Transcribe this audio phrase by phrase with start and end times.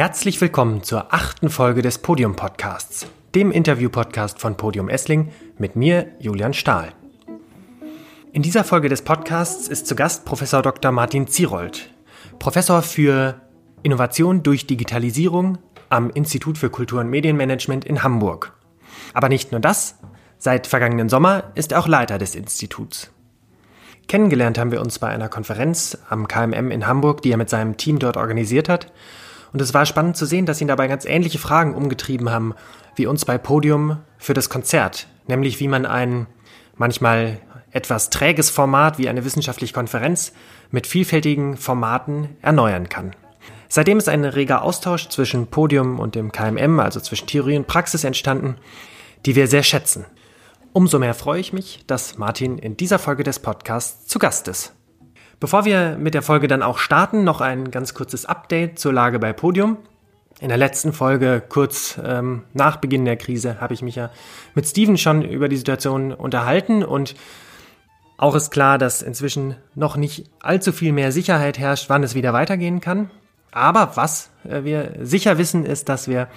[0.00, 6.06] Herzlich willkommen zur achten Folge des Podium Podcasts, dem Interview-Podcast von Podium Essling mit mir,
[6.18, 6.94] Julian Stahl.
[8.32, 10.90] In dieser Folge des Podcasts ist zu Gast Professor Dr.
[10.90, 11.90] Martin Zierold,
[12.38, 13.42] Professor für
[13.82, 15.58] Innovation durch Digitalisierung
[15.90, 18.54] am Institut für Kultur- und Medienmanagement in Hamburg.
[19.12, 19.98] Aber nicht nur das,
[20.38, 23.10] seit vergangenen Sommer ist er auch Leiter des Instituts.
[24.08, 27.76] Kennengelernt haben wir uns bei einer Konferenz am KMM in Hamburg, die er mit seinem
[27.76, 28.90] Team dort organisiert hat.
[29.52, 32.54] Und es war spannend zu sehen, dass ihn dabei ganz ähnliche Fragen umgetrieben haben
[32.94, 36.26] wie uns bei Podium für das Konzert, nämlich wie man ein
[36.76, 37.40] manchmal
[37.72, 40.32] etwas träges Format wie eine wissenschaftliche Konferenz
[40.70, 43.14] mit vielfältigen Formaten erneuern kann.
[43.68, 48.02] Seitdem ist ein reger Austausch zwischen Podium und dem KMM, also zwischen Theorie und Praxis
[48.02, 48.56] entstanden,
[49.26, 50.06] die wir sehr schätzen.
[50.72, 54.72] Umso mehr freue ich mich, dass Martin in dieser Folge des Podcasts zu Gast ist.
[55.40, 59.18] Bevor wir mit der Folge dann auch starten, noch ein ganz kurzes Update zur Lage
[59.18, 59.78] bei Podium.
[60.38, 64.10] In der letzten Folge, kurz ähm, nach Beginn der Krise, habe ich mich ja
[64.54, 67.14] mit Steven schon über die Situation unterhalten und
[68.18, 72.34] auch ist klar, dass inzwischen noch nicht allzu viel mehr Sicherheit herrscht, wann es wieder
[72.34, 73.10] weitergehen kann.
[73.50, 76.28] Aber was äh, wir sicher wissen, ist, dass wir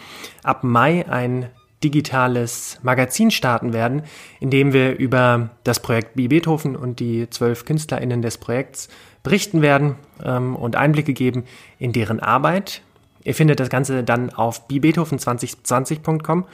[0.44, 1.50] ab Mai ein
[1.84, 4.04] digitales Magazin starten werden,
[4.40, 8.90] in dem wir über das Projekt Bi Beethoven und die zwölf KünstlerInnen des Projekts
[9.24, 11.46] berichten werden ähm, und Einblicke geben
[11.80, 12.82] in deren Arbeit.
[13.24, 16.46] Ihr findet das Ganze dann auf bibeethoven2020.com.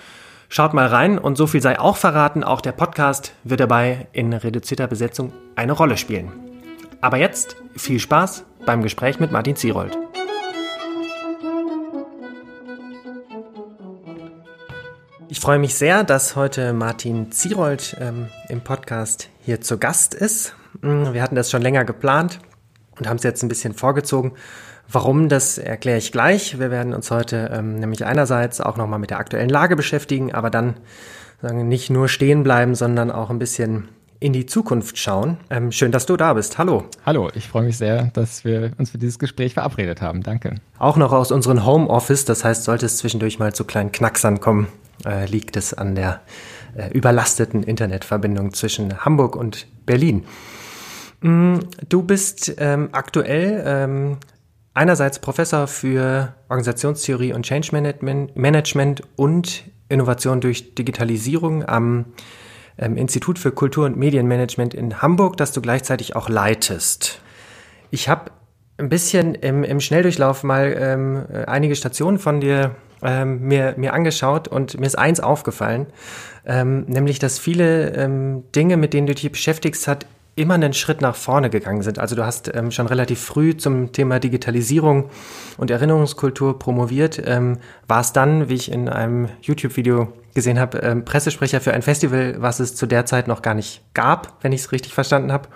[0.49, 4.33] Schaut mal rein und so viel sei auch verraten, auch der Podcast wird dabei in
[4.33, 6.31] reduzierter Besetzung eine Rolle spielen.
[7.01, 10.08] Aber jetzt viel Spaß beim Gespräch mit Martin Zierold.
[15.31, 20.55] Ich freue mich sehr, dass heute Martin Zierold ähm, im Podcast hier zu Gast ist.
[20.81, 22.39] Mm, wir hatten das schon länger geplant
[22.97, 24.31] und haben es jetzt ein bisschen vorgezogen.
[24.91, 26.57] Warum, das erkläre ich gleich.
[26.57, 30.49] Wir werden uns heute ähm, nämlich einerseits auch nochmal mit der aktuellen Lage beschäftigen, aber
[30.49, 30.77] dann
[31.43, 33.87] sagen, nicht nur stehen bleiben, sondern auch ein bisschen
[34.19, 35.37] in die Zukunft schauen.
[35.51, 36.57] Ähm, schön, dass du da bist.
[36.57, 36.85] Hallo.
[37.05, 40.23] Hallo, ich freue mich sehr, dass wir uns für dieses Gespräch verabredet haben.
[40.23, 40.55] Danke.
[40.79, 44.67] Auch noch aus unserem Homeoffice, das heißt, sollte es zwischendurch mal zu kleinen Knacksern kommen,
[45.05, 46.21] äh, liegt es an der
[46.75, 50.25] äh, überlasteten Internetverbindung zwischen Hamburg und Berlin.
[51.21, 51.57] Mm,
[51.89, 54.17] du bist ähm, aktuell ähm,
[54.73, 57.69] einerseits Professor für Organisationstheorie und Change
[58.35, 62.05] Management und Innovation durch Digitalisierung am
[62.77, 67.19] ähm, Institut für Kultur- und Medienmanagement in Hamburg, das du gleichzeitig auch leitest.
[67.91, 68.31] Ich habe
[68.77, 74.47] ein bisschen im, im Schnelldurchlauf mal ähm, einige Stationen von dir ähm, mir, mir angeschaut
[74.47, 75.87] und mir ist eins aufgefallen,
[76.45, 80.05] ähm, nämlich dass viele ähm, Dinge, mit denen du dich beschäftigst, hat
[80.39, 81.99] immer einen Schritt nach vorne gegangen sind.
[81.99, 85.09] Also du hast ähm, schon relativ früh zum Thema Digitalisierung
[85.57, 87.57] und Erinnerungskultur promoviert, ähm,
[87.87, 92.61] warst dann, wie ich in einem YouTube-Video gesehen habe, ähm, Pressesprecher für ein Festival, was
[92.61, 95.49] es zu der Zeit noch gar nicht gab, wenn ich es richtig verstanden habe.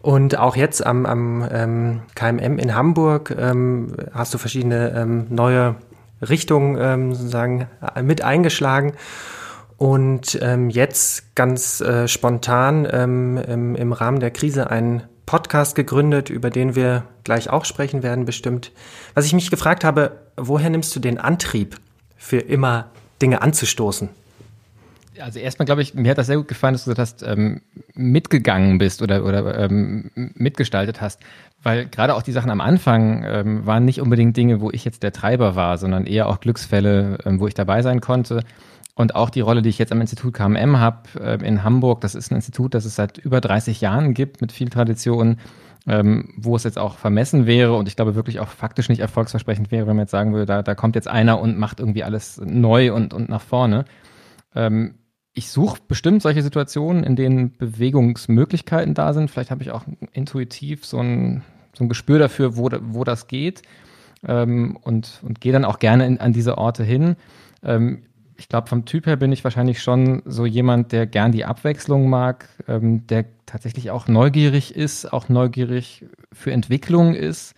[0.00, 5.76] Und auch jetzt am, am ähm, KMM in Hamburg ähm, hast du verschiedene ähm, neue
[6.20, 8.94] Richtungen ähm, sozusagen äh, mit eingeschlagen.
[9.76, 16.30] Und ähm, jetzt ganz äh, spontan ähm, im, im Rahmen der Krise einen Podcast gegründet,
[16.30, 18.72] über den wir gleich auch sprechen werden, bestimmt.
[19.14, 21.76] Was ich mich gefragt habe, woher nimmst du den Antrieb,
[22.16, 22.90] für immer
[23.22, 24.08] Dinge anzustoßen?
[25.20, 27.60] Also erstmal glaube ich, mir hat das sehr gut gefallen, dass du das ähm,
[27.94, 31.20] mitgegangen bist oder, oder ähm, mitgestaltet hast,
[31.62, 35.02] weil gerade auch die Sachen am Anfang ähm, waren nicht unbedingt Dinge, wo ich jetzt
[35.02, 38.42] der Treiber war, sondern eher auch Glücksfälle, ähm, wo ich dabei sein konnte.
[38.94, 42.14] Und auch die Rolle, die ich jetzt am Institut KMM habe äh, in Hamburg, das
[42.14, 45.36] ist ein Institut, das es seit über 30 Jahren gibt, mit viel Tradition,
[45.86, 49.70] ähm, wo es jetzt auch vermessen wäre und ich glaube wirklich auch faktisch nicht erfolgsversprechend
[49.70, 52.40] wäre, wenn man jetzt sagen würde, da, da kommt jetzt einer und macht irgendwie alles
[52.44, 53.84] neu und, und nach vorne.
[54.54, 54.94] Ähm,
[55.38, 59.30] ich suche bestimmt solche Situationen, in denen Bewegungsmöglichkeiten da sind.
[59.30, 61.42] Vielleicht habe ich auch intuitiv so ein,
[61.72, 63.62] so ein Gespür dafür, wo, wo das geht
[64.26, 67.14] ähm, und, und gehe dann auch gerne in, an diese Orte hin.
[67.62, 68.02] Ähm,
[68.36, 72.10] ich glaube, vom Typ her bin ich wahrscheinlich schon so jemand, der gern die Abwechslung
[72.10, 77.54] mag, ähm, der tatsächlich auch neugierig ist, auch neugierig für Entwicklung ist,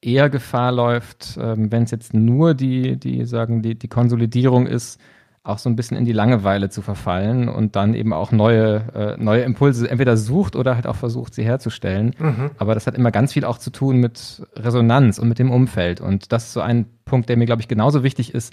[0.00, 4.98] eher Gefahr läuft, ähm, wenn es jetzt nur die, die sagen, die, die Konsolidierung ist,
[5.44, 9.22] auch so ein bisschen in die Langeweile zu verfallen und dann eben auch neue, äh,
[9.22, 12.14] neue Impulse entweder sucht oder halt auch versucht, sie herzustellen.
[12.18, 12.50] Mhm.
[12.58, 16.00] Aber das hat immer ganz viel auch zu tun mit Resonanz und mit dem Umfeld.
[16.00, 18.52] Und das ist so ein Punkt, der mir, glaube ich, genauso wichtig ist,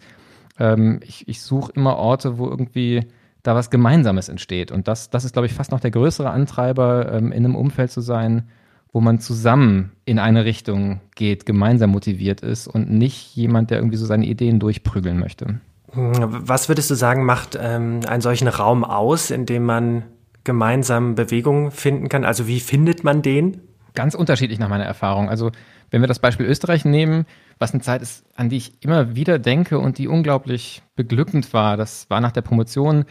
[0.58, 3.06] ähm, ich, ich suche immer Orte, wo irgendwie
[3.44, 4.72] da was Gemeinsames entsteht.
[4.72, 7.92] Und das, das ist, glaube ich, fast noch der größere Antreiber, ähm, in einem Umfeld
[7.92, 8.50] zu sein,
[8.92, 13.98] wo man zusammen in eine Richtung geht, gemeinsam motiviert ist und nicht jemand, der irgendwie
[13.98, 15.60] so seine Ideen durchprügeln möchte.
[15.94, 20.04] Was würdest du sagen, macht ähm, einen solchen Raum aus, in dem man
[20.44, 22.26] gemeinsam Bewegung finden kann?
[22.26, 23.62] Also wie findet man den?
[23.96, 25.30] Ganz unterschiedlich nach meiner Erfahrung.
[25.30, 25.52] Also
[25.92, 27.26] wenn wir das Beispiel Österreich nehmen,
[27.58, 31.78] was eine Zeit ist, an die ich immer wieder denke und die unglaublich beglückend war,
[31.78, 33.06] das war nach der Promotion,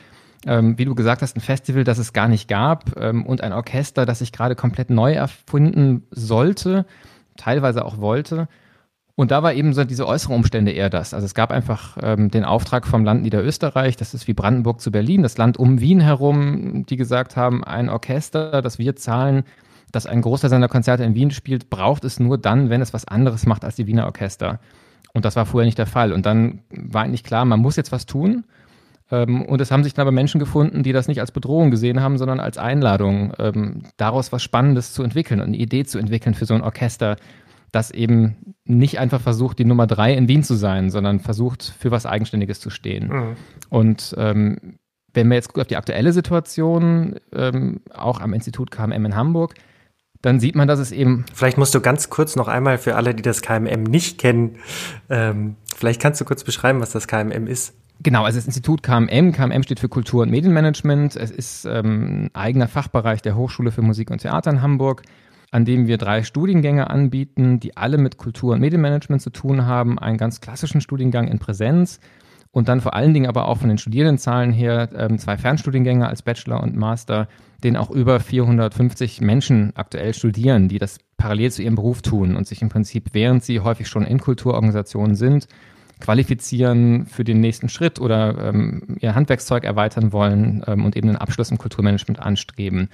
[0.46, 3.52] ähm, wie du gesagt hast, ein Festival, das es gar nicht gab ähm, und ein
[3.52, 6.86] Orchester, das sich gerade komplett neu erfinden sollte,
[7.36, 8.48] teilweise auch wollte.
[9.18, 11.12] Und da war eben so diese äußeren Umstände eher das.
[11.12, 14.92] Also es gab einfach ähm, den Auftrag vom Land Niederösterreich, das ist wie Brandenburg zu
[14.92, 19.42] Berlin, das Land um Wien herum, die gesagt haben, ein Orchester, das wir zahlen,
[19.90, 23.08] das ein Großteil seiner Konzerte in Wien spielt, braucht es nur dann, wenn es was
[23.08, 24.60] anderes macht als die Wiener Orchester.
[25.12, 26.12] Und das war vorher nicht der Fall.
[26.12, 28.44] Und dann war eigentlich klar, man muss jetzt was tun.
[29.10, 32.00] Ähm, und es haben sich dann aber Menschen gefunden, die das nicht als Bedrohung gesehen
[32.00, 36.34] haben, sondern als Einladung, ähm, daraus was Spannendes zu entwickeln und eine Idee zu entwickeln
[36.34, 37.16] für so ein Orchester,
[37.72, 41.90] das eben nicht einfach versucht, die Nummer drei in Wien zu sein, sondern versucht, für
[41.90, 43.08] was Eigenständiges zu stehen.
[43.08, 43.36] Mhm.
[43.68, 44.78] Und ähm,
[45.14, 49.54] wenn wir jetzt auf die aktuelle Situation, ähm, auch am Institut KMM in Hamburg,
[50.22, 51.24] dann sieht man, dass es eben.
[51.32, 54.56] Vielleicht musst du ganz kurz noch einmal für alle, die das KMM nicht kennen,
[55.08, 57.74] ähm, vielleicht kannst du kurz beschreiben, was das KMM ist.
[58.00, 61.16] Genau, also das Institut KMM, KMM steht für Kultur- und Medienmanagement.
[61.16, 65.02] Es ist ähm, ein eigener Fachbereich der Hochschule für Musik und Theater in Hamburg
[65.50, 69.98] an dem wir drei Studiengänge anbieten, die alle mit Kultur- und Medienmanagement zu tun haben.
[69.98, 72.00] Einen ganz klassischen Studiengang in Präsenz
[72.50, 76.22] und dann vor allen Dingen aber auch von den Studierendenzahlen her ähm, zwei Fernstudiengänge als
[76.22, 77.28] Bachelor und Master,
[77.62, 82.46] den auch über 450 Menschen aktuell studieren, die das parallel zu ihrem Beruf tun und
[82.46, 85.48] sich im Prinzip, während sie häufig schon in Kulturorganisationen sind,
[86.00, 91.18] qualifizieren für den nächsten Schritt oder ähm, ihr Handwerkszeug erweitern wollen ähm, und eben einen
[91.18, 92.88] Abschluss im Kulturmanagement anstreben.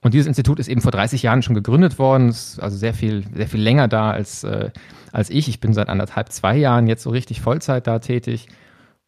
[0.00, 3.24] Und dieses Institut ist eben vor 30 Jahren schon gegründet worden, ist also sehr viel,
[3.34, 4.70] sehr viel länger da als, äh,
[5.12, 5.48] als ich.
[5.48, 8.48] Ich bin seit anderthalb, zwei Jahren jetzt so richtig Vollzeit da tätig.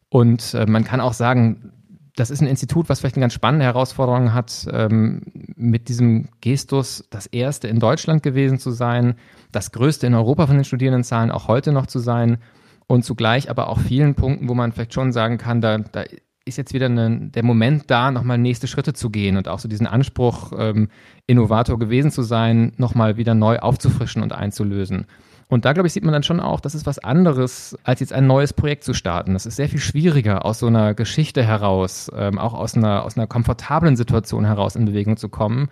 [0.09, 1.71] Und äh, man kann auch sagen,
[2.15, 5.21] das ist ein Institut, was vielleicht eine ganz spannende Herausforderung hat, ähm,
[5.55, 9.15] mit diesem Gestus das erste in Deutschland gewesen zu sein,
[9.51, 12.39] das größte in Europa von den Studierendenzahlen auch heute noch zu sein
[12.87, 16.03] und zugleich aber auch vielen Punkten, wo man vielleicht schon sagen kann, da, da
[16.51, 19.67] ist jetzt wieder eine, der Moment da, nochmal nächste Schritte zu gehen und auch so
[19.67, 20.89] diesen Anspruch, ähm,
[21.27, 25.07] Innovator gewesen zu sein, nochmal wieder neu aufzufrischen und einzulösen.
[25.47, 28.13] Und da, glaube ich, sieht man dann schon auch, das ist was anderes, als jetzt
[28.13, 29.33] ein neues Projekt zu starten.
[29.33, 33.17] Das ist sehr viel schwieriger, aus so einer Geschichte heraus, ähm, auch aus einer, aus
[33.17, 35.67] einer komfortablen Situation heraus in Bewegung zu kommen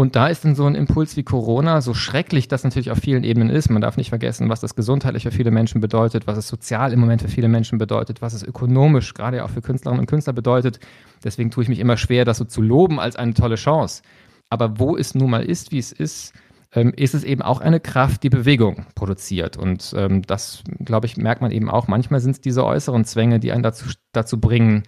[0.00, 3.22] und da ist dann so ein Impuls wie Corona, so schrecklich das natürlich auf vielen
[3.22, 3.68] Ebenen ist.
[3.68, 7.00] Man darf nicht vergessen, was das gesundheitlich für viele Menschen bedeutet, was es sozial im
[7.00, 10.80] Moment für viele Menschen bedeutet, was es ökonomisch gerade auch für Künstlerinnen und Künstler bedeutet.
[11.22, 14.00] Deswegen tue ich mich immer schwer, das so zu loben als eine tolle Chance.
[14.48, 16.32] Aber wo es nun mal ist, wie es ist,
[16.72, 19.58] ähm, ist es eben auch eine Kraft, die Bewegung produziert.
[19.58, 21.88] Und ähm, das, glaube ich, merkt man eben auch.
[21.88, 24.84] Manchmal sind es diese äußeren Zwänge, die einen dazu, dazu bringen,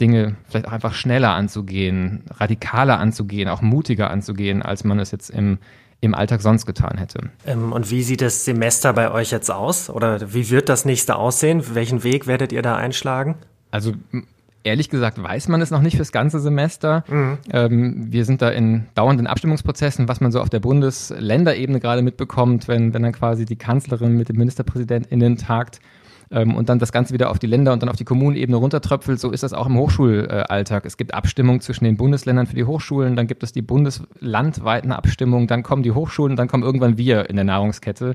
[0.00, 5.30] Dinge vielleicht auch einfach schneller anzugehen, radikaler anzugehen, auch mutiger anzugehen, als man es jetzt
[5.30, 5.58] im,
[6.00, 7.30] im Alltag sonst getan hätte.
[7.46, 9.90] Ähm, und wie sieht das Semester bei euch jetzt aus?
[9.90, 11.62] Oder wie wird das nächste aussehen?
[11.74, 13.36] Welchen Weg werdet ihr da einschlagen?
[13.70, 13.92] Also
[14.62, 17.04] ehrlich gesagt weiß man es noch nicht fürs ganze Semester.
[17.08, 17.38] Mhm.
[17.52, 22.68] Ähm, wir sind da in dauernden Abstimmungsprozessen, was man so auf der Bundesländerebene gerade mitbekommt,
[22.68, 25.80] wenn, wenn dann quasi die Kanzlerin mit dem Ministerpräsidenten tagt
[26.30, 29.18] ähm, und dann das Ganze wieder auf die Länder und dann auf die Kommunenebene runtertröpfelt.
[29.18, 30.84] So ist das auch im Hochschulalltag.
[30.84, 35.46] Es gibt Abstimmungen zwischen den Bundesländern für die Hochschulen, dann gibt es die bundeslandweiten Abstimmungen,
[35.46, 38.12] dann kommen die Hochschulen, dann kommen irgendwann wir in der Nahrungskette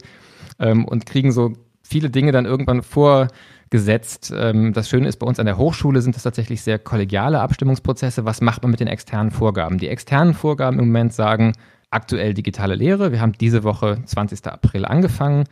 [0.59, 4.33] ähm, und kriegen so viele Dinge dann irgendwann vorgesetzt.
[4.35, 8.25] Ähm, das Schöne ist, bei uns an der Hochschule sind das tatsächlich sehr kollegiale Abstimmungsprozesse.
[8.25, 9.77] Was macht man mit den externen Vorgaben?
[9.77, 11.53] Die externen Vorgaben im Moment sagen,
[11.91, 13.11] aktuell digitale Lehre.
[13.11, 14.47] Wir haben diese Woche, 20.
[14.47, 15.45] April, angefangen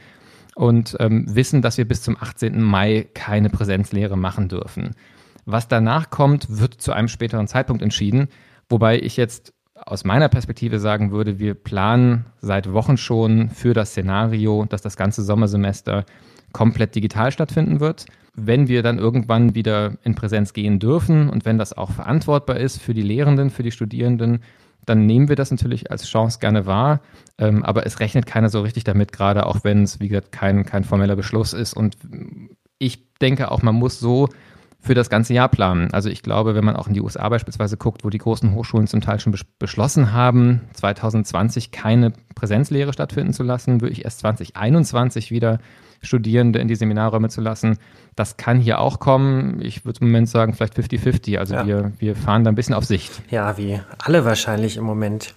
[0.55, 2.61] und ähm, wissen, dass wir bis zum 18.
[2.61, 4.91] Mai keine Präsenzlehre machen dürfen.
[5.45, 8.29] Was danach kommt, wird zu einem späteren Zeitpunkt entschieden,
[8.69, 9.53] wobei ich jetzt
[9.85, 14.95] aus meiner Perspektive sagen würde, wir planen seit Wochen schon für das Szenario, dass das
[14.95, 16.05] ganze Sommersemester
[16.53, 18.05] komplett digital stattfinden wird.
[18.35, 22.81] Wenn wir dann irgendwann wieder in Präsenz gehen dürfen und wenn das auch verantwortbar ist
[22.81, 24.39] für die Lehrenden, für die Studierenden,
[24.85, 27.01] dann nehmen wir das natürlich als Chance gerne wahr.
[27.37, 30.65] Ähm, aber es rechnet keiner so richtig damit, gerade auch wenn es, wie gesagt, kein,
[30.65, 31.73] kein formeller Beschluss ist.
[31.73, 31.97] Und
[32.77, 34.29] ich denke auch, man muss so
[34.83, 35.93] für das ganze Jahr planen.
[35.93, 38.85] Also ich glaube, wenn man auch in die USA beispielsweise guckt, wo die großen Hochschulen
[38.85, 45.31] zum Teil schon beschlossen haben, 2020 keine Präsenzlehre stattfinden zu lassen, würde ich erst 2021
[45.31, 45.59] wieder
[46.03, 47.77] Studierende in die Seminarräume zu lassen.
[48.15, 49.59] Das kann hier auch kommen.
[49.61, 51.39] Ich würde im Moment sagen, vielleicht 50-50.
[51.39, 51.65] Also ja.
[51.65, 53.11] wir, wir fahren da ein bisschen auf Sicht.
[53.31, 55.33] Ja, wie alle wahrscheinlich im Moment.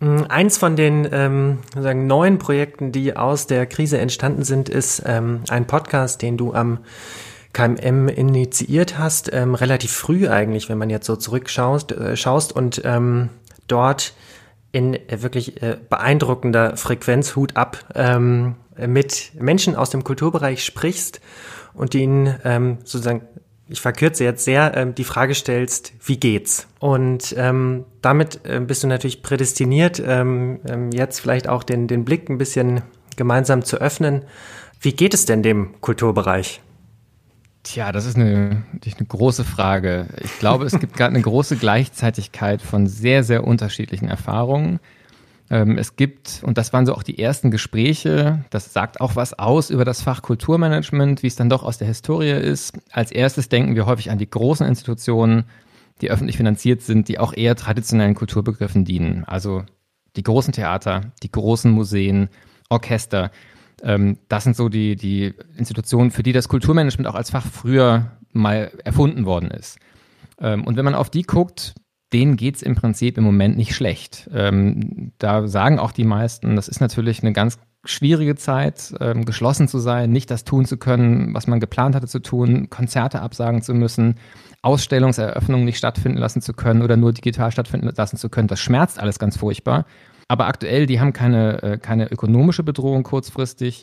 [0.00, 5.02] Mm, eins von den ähm, sagen, neuen Projekten, die aus der Krise entstanden sind, ist
[5.06, 6.78] ähm, ein Podcast, den du am
[7.52, 12.80] KMM initiiert hast, ähm, relativ früh eigentlich, wenn man jetzt so zurückschaust äh, schaust und
[12.84, 13.28] ähm,
[13.66, 14.14] dort
[14.72, 21.20] in äh, wirklich äh, beeindruckender Frequenz Hut ab ähm, mit Menschen aus dem Kulturbereich sprichst
[21.74, 23.22] und ihnen ähm, sozusagen
[23.70, 26.66] ich verkürze jetzt sehr, ähm, die Frage stellst, wie geht's?
[26.80, 32.04] Und ähm, damit äh, bist du natürlich prädestiniert, ähm, ähm, jetzt vielleicht auch den, den
[32.04, 32.82] Blick ein bisschen
[33.16, 34.24] gemeinsam zu öffnen.
[34.80, 36.60] Wie geht es denn dem Kulturbereich?
[37.62, 40.06] Tja, das ist eine, eine große Frage.
[40.22, 44.80] Ich glaube, es gibt gerade eine große Gleichzeitigkeit von sehr, sehr unterschiedlichen Erfahrungen.
[45.50, 49.38] Ähm, es gibt, und das waren so auch die ersten Gespräche, das sagt auch was
[49.38, 52.78] aus über das Fach Kulturmanagement, wie es dann doch aus der Historie ist.
[52.92, 55.44] Als erstes denken wir häufig an die großen Institutionen,
[56.00, 59.24] die öffentlich finanziert sind, die auch eher traditionellen Kulturbegriffen dienen.
[59.26, 59.64] Also
[60.16, 62.30] die großen Theater, die großen Museen,
[62.70, 63.30] Orchester.
[63.82, 68.12] Ähm, das sind so die, die Institutionen, für die das Kulturmanagement auch als Fach früher
[68.32, 69.78] mal erfunden worden ist.
[70.40, 71.74] Ähm, und wenn man auf die guckt,
[72.12, 74.28] denen geht's im Prinzip im Moment nicht schlecht.
[74.34, 79.68] Ähm, da sagen auch die meisten, das ist natürlich eine ganz schwierige Zeit, ähm, geschlossen
[79.68, 83.62] zu sein, nicht das tun zu können, was man geplant hatte zu tun, Konzerte absagen
[83.62, 84.16] zu müssen,
[84.62, 88.48] Ausstellungseröffnungen nicht stattfinden lassen zu können oder nur digital stattfinden lassen zu können.
[88.48, 89.86] Das schmerzt alles ganz furchtbar.
[90.30, 93.82] Aber aktuell, die haben keine, äh, keine ökonomische Bedrohung kurzfristig.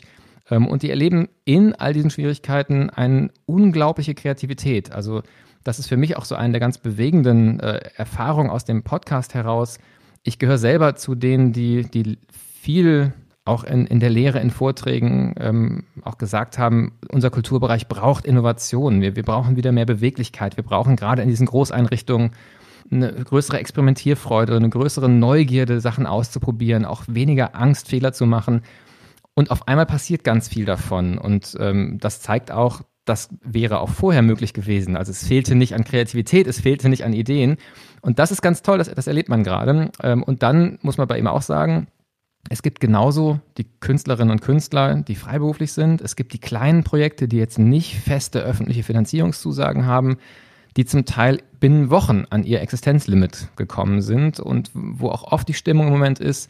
[0.50, 4.90] Ähm, und die erleben in all diesen Schwierigkeiten eine unglaubliche Kreativität.
[4.90, 5.20] Also
[5.62, 9.34] das ist für mich auch so eine der ganz bewegenden äh, Erfahrungen aus dem Podcast
[9.34, 9.78] heraus.
[10.22, 13.12] Ich gehöre selber zu denen, die, die viel
[13.44, 19.02] auch in, in der Lehre, in Vorträgen ähm, auch gesagt haben, unser Kulturbereich braucht Innovation.
[19.02, 20.56] Wir, wir brauchen wieder mehr Beweglichkeit.
[20.56, 22.30] Wir brauchen gerade in diesen Großeinrichtungen
[22.90, 28.62] eine größere Experimentierfreude, eine größere Neugierde, Sachen auszuprobieren, auch weniger Angst, Fehler zu machen.
[29.34, 31.18] Und auf einmal passiert ganz viel davon.
[31.18, 34.96] Und ähm, das zeigt auch, das wäre auch vorher möglich gewesen.
[34.96, 37.56] Also es fehlte nicht an Kreativität, es fehlte nicht an Ideen.
[38.00, 39.90] Und das ist ganz toll, das, das erlebt man gerade.
[40.02, 41.88] Ähm, und dann muss man bei ihm auch sagen,
[42.50, 46.00] es gibt genauso die Künstlerinnen und Künstler, die freiberuflich sind.
[46.00, 50.18] Es gibt die kleinen Projekte, die jetzt nicht feste öffentliche Finanzierungszusagen haben,
[50.78, 55.54] die zum Teil binnen Wochen an ihr Existenzlimit gekommen sind und wo auch oft die
[55.54, 56.48] Stimmung im Moment ist,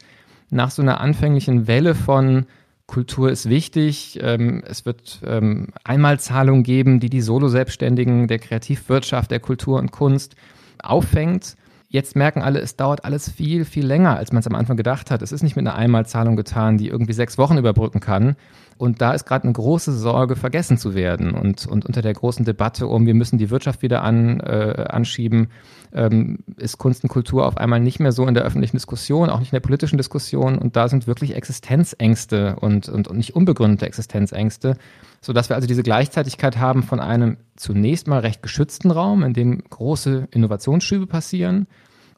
[0.51, 2.45] nach so einer anfänglichen Welle von
[2.85, 4.19] Kultur ist wichtig.
[4.21, 10.35] Ähm, es wird ähm, Einmalzahlungen geben, die die Solo-Selbstständigen der Kreativwirtschaft, der Kultur und Kunst
[10.77, 11.55] auffängt.
[11.87, 15.09] Jetzt merken alle, es dauert alles viel, viel länger, als man es am Anfang gedacht
[15.09, 15.23] hat.
[15.23, 18.35] Es ist nicht mit einer Einmalzahlung getan, die irgendwie sechs Wochen überbrücken kann.
[18.79, 21.33] Und da ist gerade eine große Sorge, vergessen zu werden.
[21.33, 25.49] Und, und unter der großen Debatte um, wir müssen die Wirtschaft wieder an, äh, anschieben,
[25.91, 29.39] ähm, ist Kunst und Kultur auf einmal nicht mehr so in der öffentlichen Diskussion, auch
[29.39, 30.57] nicht in der politischen Diskussion.
[30.57, 34.77] Und da sind wirklich Existenzängste und, und, und nicht unbegründete Existenzängste,
[35.19, 39.61] sodass wir also diese Gleichzeitigkeit haben von einem zunächst mal recht geschützten Raum, in dem
[39.69, 41.67] große Innovationsschübe passieren,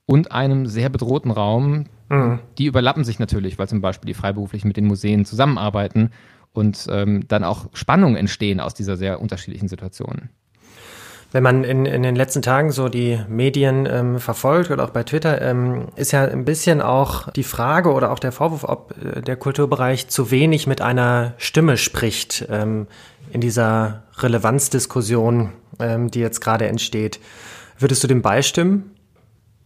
[0.06, 1.86] und einem sehr bedrohten Raum.
[2.10, 2.38] Mhm.
[2.60, 6.12] Die überlappen sich natürlich, weil zum Beispiel die Freiberuflichen mit den Museen zusammenarbeiten
[6.54, 10.30] und ähm, dann auch Spannungen entstehen aus dieser sehr unterschiedlichen Situation.
[11.34, 15.04] Wenn man in, in den letzten Tagen so die Medien ähm, verfolgt oder auch bei
[15.04, 19.22] Twitter, ähm, ist ja ein bisschen auch die Frage oder auch der Vorwurf, ob äh,
[19.22, 22.88] der Kulturbereich zu wenig mit einer Stimme spricht ähm,
[23.32, 27.22] in dieser Relevanzdiskussion, ähm, die jetzt gerade entsteht.
[27.80, 28.92] Würdest du dem beistimmen?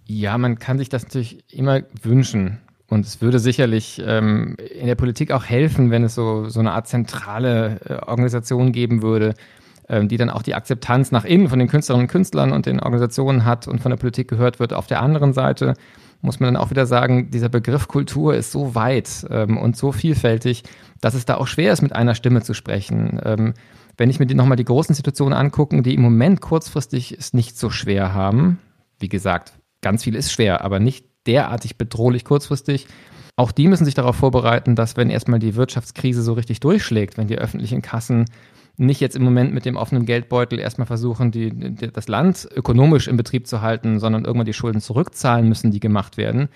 [0.05, 2.59] Ja, man kann sich das natürlich immer wünschen.
[2.87, 6.73] Und es würde sicherlich ähm, in der Politik auch helfen, wenn es so, so eine
[6.73, 9.33] Art zentrale äh, Organisation geben würde,
[9.89, 12.79] ähm, die dann auch die Akzeptanz nach innen von den Künstlerinnen und Künstlern und den
[12.79, 14.73] Organisationen hat und von der Politik gehört wird.
[14.73, 15.73] Auf der anderen Seite
[16.21, 19.91] muss man dann auch wieder sagen, dieser Begriff Kultur ist so weit ähm, und so
[19.91, 20.63] vielfältig,
[21.01, 23.19] dass es da auch schwer ist, mit einer Stimme zu sprechen.
[23.23, 23.53] Ähm,
[23.97, 27.69] wenn ich mir nochmal die großen Institutionen angucke, die im Moment kurzfristig es nicht so
[27.69, 28.59] schwer haben,
[28.99, 32.87] wie gesagt, ganz viel ist schwer, aber nicht derartig bedrohlich kurzfristig.
[33.35, 37.27] Auch die müssen sich darauf vorbereiten, dass wenn erstmal die Wirtschaftskrise so richtig durchschlägt, wenn
[37.27, 38.25] die öffentlichen Kassen
[38.77, 43.07] nicht jetzt im Moment mit dem offenen Geldbeutel erstmal versuchen, die, die, das Land ökonomisch
[43.07, 46.49] in Betrieb zu halten, sondern irgendwann die Schulden zurückzahlen müssen, die gemacht werden,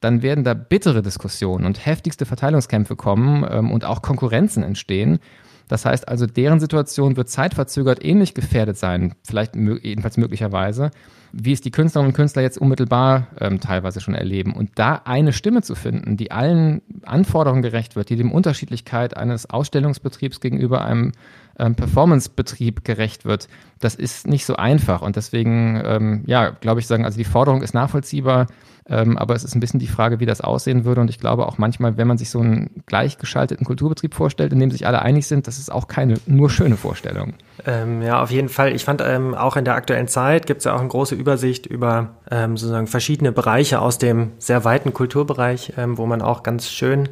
[0.00, 5.18] dann werden da bittere Diskussionen und heftigste Verteilungskämpfe kommen ähm, und auch Konkurrenzen entstehen.
[5.68, 10.90] Das heißt also, deren Situation wird zeitverzögert ähnlich gefährdet sein, vielleicht jedenfalls möglicherweise,
[11.32, 14.54] wie es die Künstlerinnen und Künstler jetzt unmittelbar ähm, teilweise schon erleben.
[14.54, 19.48] Und da eine Stimme zu finden, die allen Anforderungen gerecht wird, die dem Unterschiedlichkeit eines
[19.48, 21.12] Ausstellungsbetriebs gegenüber einem
[21.58, 23.48] ähm, Performance-Betrieb gerecht wird,
[23.80, 25.02] das ist nicht so einfach.
[25.02, 28.46] Und deswegen, ähm, ja, glaube ich, sagen, also die Forderung ist nachvollziehbar,
[28.86, 31.00] ähm, aber es ist ein bisschen die Frage, wie das aussehen würde.
[31.00, 34.70] Und ich glaube auch manchmal, wenn man sich so einen gleichgeschalteten Kulturbetrieb vorstellt, in dem
[34.70, 37.34] sich alle einig sind, das ist auch keine nur schöne Vorstellung.
[37.64, 38.74] Ähm, ja, auf jeden Fall.
[38.74, 41.66] Ich fand ähm, auch in der aktuellen Zeit gibt es ja auch eine große Übersicht
[41.66, 46.68] über ähm, sozusagen verschiedene Bereiche aus dem sehr weiten Kulturbereich, ähm, wo man auch ganz
[46.68, 47.08] schön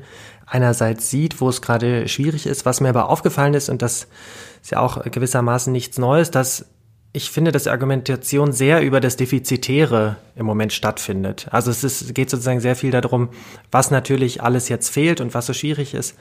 [0.52, 2.66] einerseits sieht, wo es gerade schwierig ist.
[2.66, 4.06] Was mir aber aufgefallen ist, und das
[4.62, 6.66] ist ja auch gewissermaßen nichts Neues, dass
[7.14, 11.46] ich finde, dass die Argumentation sehr über das Defizitäre im Moment stattfindet.
[11.50, 13.28] Also es ist, geht sozusagen sehr viel darum,
[13.70, 16.16] was natürlich alles jetzt fehlt und was so schwierig ist.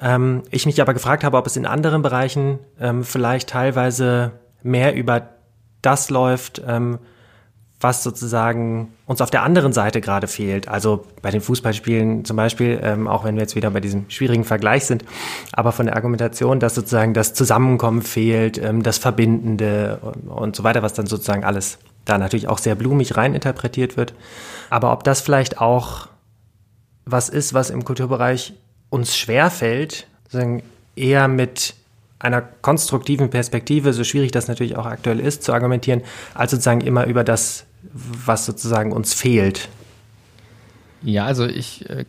[0.00, 4.32] Ähm, ich mich aber gefragt habe, ob es in anderen Bereichen ähm, vielleicht teilweise
[4.62, 5.28] mehr über
[5.82, 6.98] das läuft, ähm,
[7.80, 10.68] was sozusagen uns auf der anderen Seite gerade fehlt.
[10.68, 14.44] Also bei den Fußballspielen zum Beispiel, ähm, auch wenn wir jetzt wieder bei diesem schwierigen
[14.44, 15.04] Vergleich sind,
[15.52, 20.62] aber von der Argumentation, dass sozusagen das Zusammenkommen fehlt, ähm, das Verbindende und, und so
[20.62, 24.14] weiter, was dann sozusagen alles da natürlich auch sehr blumig reininterpretiert wird.
[24.68, 26.08] Aber ob das vielleicht auch
[27.06, 28.52] was ist, was im Kulturbereich
[28.90, 30.62] uns schwerfällt, sozusagen
[30.96, 31.74] eher mit
[32.18, 36.02] einer konstruktiven Perspektive, so schwierig das natürlich auch aktuell ist, zu argumentieren,
[36.34, 39.68] als sozusagen immer über das was sozusagen uns fehlt.
[41.02, 42.04] Ja, also ich äh,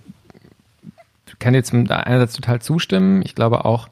[1.40, 3.22] kann jetzt einerseits total zustimmen.
[3.24, 3.90] Ich glaube auch,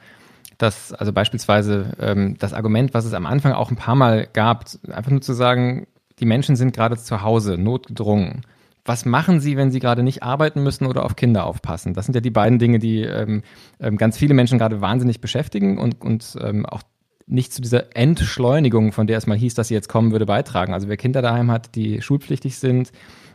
[0.58, 4.66] dass, also beispielsweise ähm, das Argument, was es am Anfang auch ein paar Mal gab,
[4.92, 5.88] einfach nur zu sagen,
[6.20, 8.42] die Menschen sind gerade zu Hause, notgedrungen.
[8.86, 11.94] Was machen sie, wenn sie gerade nicht arbeiten müssen oder auf Kinder aufpassen?
[11.94, 13.44] Das sind ja die beiden Dinge, die ähm,
[13.80, 16.82] ähm ganz viele Menschen gerade wahnsinnig beschäftigen und, und ähm, auch
[17.30, 20.74] nicht zu dieser Entschleunigung, von der es mal hieß, dass sie jetzt kommen würde, beitragen.
[20.74, 22.92] Also wer Kinder daheim hat, die schulpflichtig sind,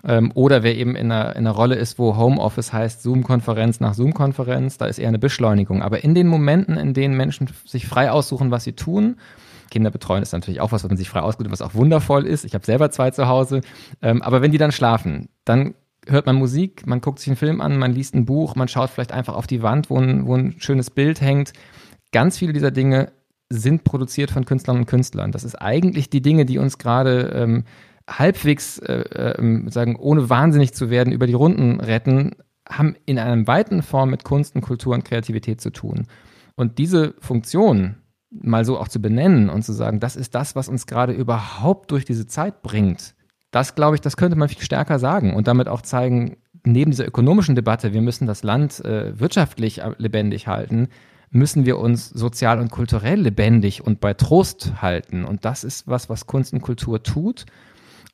[0.07, 3.95] ähm, oder wer eben in einer, in einer Rolle ist, wo Homeoffice heißt Zoom-Konferenz nach
[3.95, 5.83] Zoom-Konferenz, da ist eher eine Beschleunigung.
[5.83, 9.17] Aber in den Momenten, in denen Menschen sich frei aussuchen, was sie tun,
[9.71, 12.27] Kinder betreuen ist natürlich auch was, was man sich frei ausgeht und was auch wundervoll
[12.27, 12.45] ist.
[12.45, 13.63] Ich habe selber zwei zu Hause.
[14.03, 15.75] Ähm, aber wenn die dann schlafen, dann
[16.07, 18.91] hört man Musik, man guckt sich einen Film an, man liest ein Buch, man schaut
[18.91, 21.55] vielleicht einfach auf die Wand, wo ein, wo ein schönes Bild hängt.
[22.13, 23.11] Ganz viele dieser Dinge
[23.51, 25.33] sind produziert von Künstlern und Künstlern.
[25.33, 27.65] Das ist eigentlich die Dinge, die uns gerade ähm,
[28.09, 29.03] halbwegs, äh,
[29.37, 32.33] äh, sagen, ohne wahnsinnig zu werden, über die Runden retten,
[32.69, 36.07] haben in einer weiten Form mit Kunst und Kultur und Kreativität zu tun.
[36.57, 37.97] Und diese Funktion
[38.31, 41.91] mal so auch zu benennen und zu sagen, das ist das, was uns gerade überhaupt
[41.91, 43.15] durch diese Zeit bringt,
[43.55, 47.07] das glaube ich, das könnte man viel stärker sagen und damit auch zeigen, neben dieser
[47.07, 50.89] ökonomischen Debatte, wir müssen das Land äh, wirtschaftlich lebendig halten,
[51.35, 55.25] müssen wir uns sozial und kulturell lebendig und bei Trost halten.
[55.25, 57.45] Und das ist was, was Kunst und Kultur tut.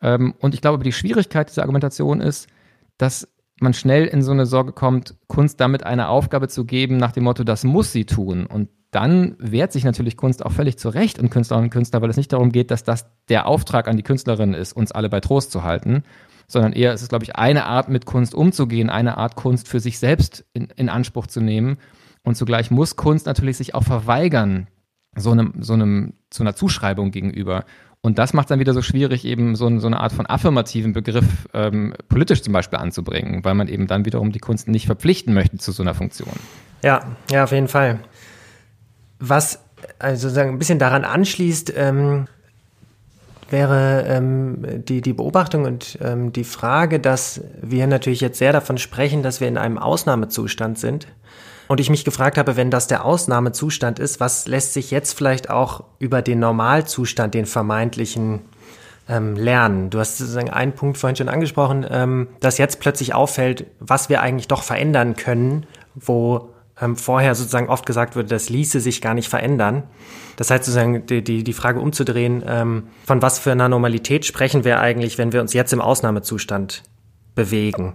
[0.01, 2.49] Ähm, und ich glaube, die Schwierigkeit dieser Argumentation ist,
[2.97, 3.29] dass
[3.61, 7.25] man schnell in so eine Sorge kommt, Kunst damit eine Aufgabe zu geben, nach dem
[7.25, 8.47] Motto, das muss sie tun.
[8.47, 12.17] Und dann wehrt sich natürlich Kunst auch völlig zurecht und Künstlerinnen und Künstler, weil es
[12.17, 15.53] nicht darum geht, dass das der Auftrag an die Künstlerin ist, uns alle bei Trost
[15.53, 16.05] zu halten,
[16.49, 19.79] sondern eher ist es, glaube ich, eine Art, mit Kunst umzugehen, eine Art, Kunst für
[19.79, 21.77] sich selbst in, in Anspruch zu nehmen
[22.23, 24.69] und zugleich muss Kunst natürlich sich auch verweigern,
[25.17, 27.65] so einem, so einem, zu einer Zuschreibung gegenüber.
[28.03, 31.49] Und das macht dann wieder so schwierig, eben so, so eine Art von affirmativen Begriff
[31.53, 35.59] ähm, politisch zum Beispiel anzubringen, weil man eben dann wiederum die Kunst nicht verpflichten möchte
[35.59, 36.33] zu so einer Funktion.
[36.83, 38.01] Ja, ja, auf jeden Fall.
[39.19, 39.61] Was
[39.99, 42.27] also sozusagen ein bisschen daran anschließt, ähm,
[43.51, 48.79] wäre ähm, die, die Beobachtung und ähm, die Frage, dass wir natürlich jetzt sehr davon
[48.79, 51.07] sprechen, dass wir in einem Ausnahmezustand sind
[51.71, 55.51] und ich mich gefragt habe, wenn das der Ausnahmezustand ist, was lässt sich jetzt vielleicht
[55.51, 58.41] auch über den Normalzustand, den vermeintlichen,
[59.09, 59.89] ähm, lernen?
[59.89, 64.21] Du hast sozusagen einen Punkt vorhin schon angesprochen, ähm, dass jetzt plötzlich auffällt, was wir
[64.21, 66.49] eigentlich doch verändern können, wo
[66.81, 69.85] ähm, vorher sozusagen oft gesagt wurde, das ließe sich gar nicht verändern.
[70.35, 74.65] Das heißt sozusagen die, die, die Frage umzudrehen, ähm, von was für einer Normalität sprechen
[74.65, 76.83] wir eigentlich, wenn wir uns jetzt im Ausnahmezustand
[77.37, 77.93] bewegen?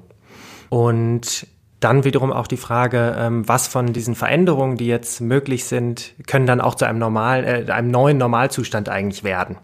[0.69, 1.45] Und
[1.85, 6.47] dann wiederum auch die Frage, ähm, was von diesen Veränderungen, die jetzt möglich sind, können
[6.47, 9.57] dann auch zu einem normal, äh, einem neuen Normalzustand eigentlich werden.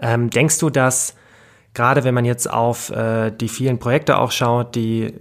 [0.00, 1.14] Ähm, denkst du, dass
[1.74, 5.12] gerade wenn man jetzt auf äh, die vielen Projekte auch schaut, die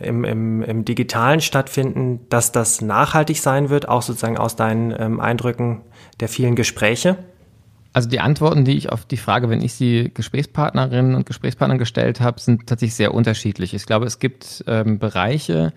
[0.00, 5.20] im, im, im Digitalen stattfinden, dass das nachhaltig sein wird, auch sozusagen aus deinen ähm,
[5.20, 5.82] Eindrücken
[6.18, 7.18] der vielen Gespräche?
[7.94, 12.20] Also die Antworten, die ich auf die Frage, wenn ich sie Gesprächspartnerinnen und Gesprächspartnern gestellt
[12.20, 13.72] habe, sind tatsächlich sehr unterschiedlich.
[13.72, 15.72] Ich glaube, es gibt ähm, Bereiche,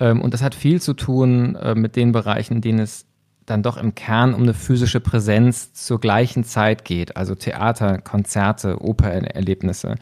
[0.00, 3.06] ähm, und das hat viel zu tun äh, mit den Bereichen, in denen es
[3.46, 8.80] dann doch im Kern um eine physische Präsenz zur gleichen Zeit geht, also Theater, Konzerte,
[8.82, 9.94] Opererlebnisse.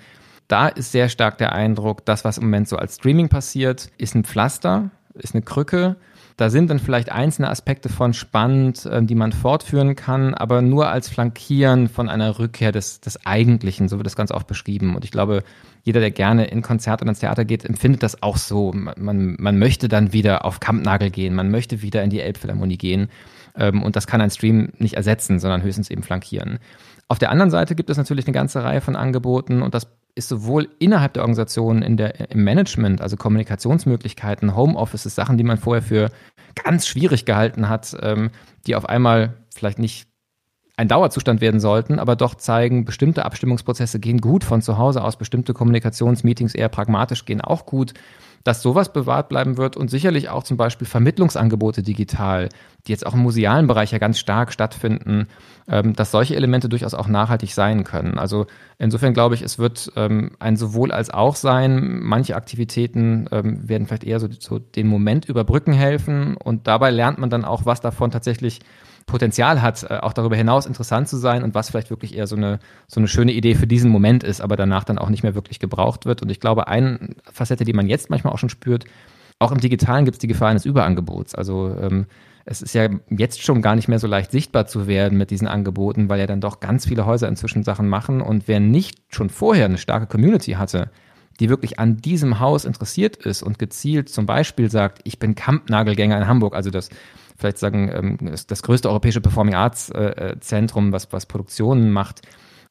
[0.49, 4.15] Da ist sehr stark der Eindruck, das, was im Moment so als Streaming passiert, ist
[4.15, 5.97] ein Pflaster, ist eine Krücke
[6.39, 10.89] Da sind dann vielleicht einzelne Aspekte von spannend, äh, die man fortführen kann, aber nur
[10.89, 14.95] als Flankieren von einer Rückkehr des, des Eigentlichen, so wird das ganz oft beschrieben.
[14.95, 15.43] Und ich glaube,
[15.83, 18.73] jeder, der gerne in Konzert oder ins Theater geht, empfindet das auch so.
[18.73, 23.09] Man, man möchte dann wieder auf Kampnagel gehen, man möchte wieder in die Elbphilharmonie gehen.
[23.57, 26.61] Ähm, und das kann ein Stream nicht ersetzen, sondern höchstens eben flankieren.
[27.09, 30.29] Auf der anderen Seite gibt es natürlich eine ganze Reihe von Angeboten und das ist
[30.29, 35.83] sowohl innerhalb der Organisation in der, im Management, also Kommunikationsmöglichkeiten, Homeoffices, Sachen, die man vorher
[35.83, 36.11] für
[36.55, 38.31] ganz schwierig gehalten hat, ähm,
[38.67, 40.09] die auf einmal vielleicht nicht
[40.77, 45.17] ein Dauerzustand werden sollten, aber doch zeigen, bestimmte Abstimmungsprozesse gehen gut von zu Hause aus,
[45.17, 47.95] bestimmte Kommunikationsmeetings eher pragmatisch gehen auch gut
[48.45, 52.49] dass sowas bewahrt bleiben wird und sicherlich auch zum Beispiel Vermittlungsangebote digital,
[52.87, 55.27] die jetzt auch im musealen Bereich ja ganz stark stattfinden,
[55.69, 58.19] ähm, dass solche Elemente durchaus auch nachhaltig sein können.
[58.19, 58.47] Also
[58.79, 62.01] insofern glaube ich, es wird ähm, ein sowohl als auch sein.
[62.03, 67.19] Manche Aktivitäten ähm, werden vielleicht eher so, so den Moment überbrücken helfen und dabei lernt
[67.19, 68.61] man dann auch, was davon tatsächlich
[69.09, 72.37] Potenzial hat, äh, auch darüber hinaus interessant zu sein und was vielleicht wirklich eher so
[72.37, 75.35] eine, so eine schöne Idee für diesen Moment ist, aber danach dann auch nicht mehr
[75.35, 76.23] wirklich gebraucht wird.
[76.23, 78.85] Und ich glaube, eine Facette, die man jetzt manchmal auch schon spürt,
[79.41, 81.35] auch im Digitalen gibt es die Gefahr eines Überangebots.
[81.35, 82.07] Also ähm,
[82.45, 85.49] es ist ja jetzt schon gar nicht mehr so leicht sichtbar zu werden mit diesen
[85.49, 88.21] Angeboten, weil ja dann doch ganz viele Häuser inzwischen Sachen machen.
[88.21, 90.91] Und wer nicht schon vorher eine starke Community hatte,
[91.41, 96.17] die wirklich an diesem Haus interessiert ist und gezielt zum Beispiel sagt, ich bin Kampnagelgänger
[96.17, 96.89] in Hamburg, also das
[97.39, 102.23] vielleicht sagen, ähm, das größte europäische Performing Arts äh, äh, Zentrum, was, was Produktionen macht,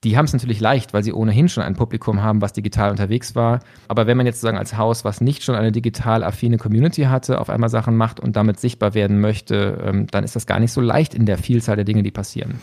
[0.03, 3.33] die haben es natürlich leicht, weil sie ohnehin schon ein Publikum haben, was digital unterwegs
[3.33, 3.61] war.
[3.87, 7.41] Aber wenn man jetzt sozusagen als Haus, was nicht schon eine digital affine Community hatte,
[7.41, 10.71] auf einmal Sachen macht und damit sichtbar werden möchte, ähm, dann ist das gar nicht
[10.71, 12.61] so leicht in der Vielzahl der Dinge, die passieren.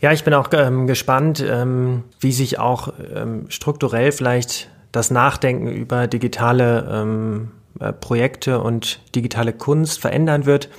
[0.00, 5.68] Ja, ich bin auch ähm, gespannt, ähm, wie sich auch ähm, strukturell vielleicht das Nachdenken
[5.68, 10.70] über digitale ähm, äh, Projekte und digitale Kunst verändern wird.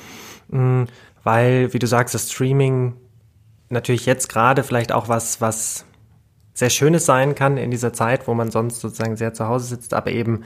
[0.50, 0.84] Mm,
[1.24, 2.96] weil, wie du sagst, das Streaming
[3.70, 5.86] natürlich jetzt gerade vielleicht auch was, was
[6.54, 9.94] sehr Schönes sein kann in dieser Zeit, wo man sonst sozusagen sehr zu Hause sitzt,
[9.94, 10.44] aber eben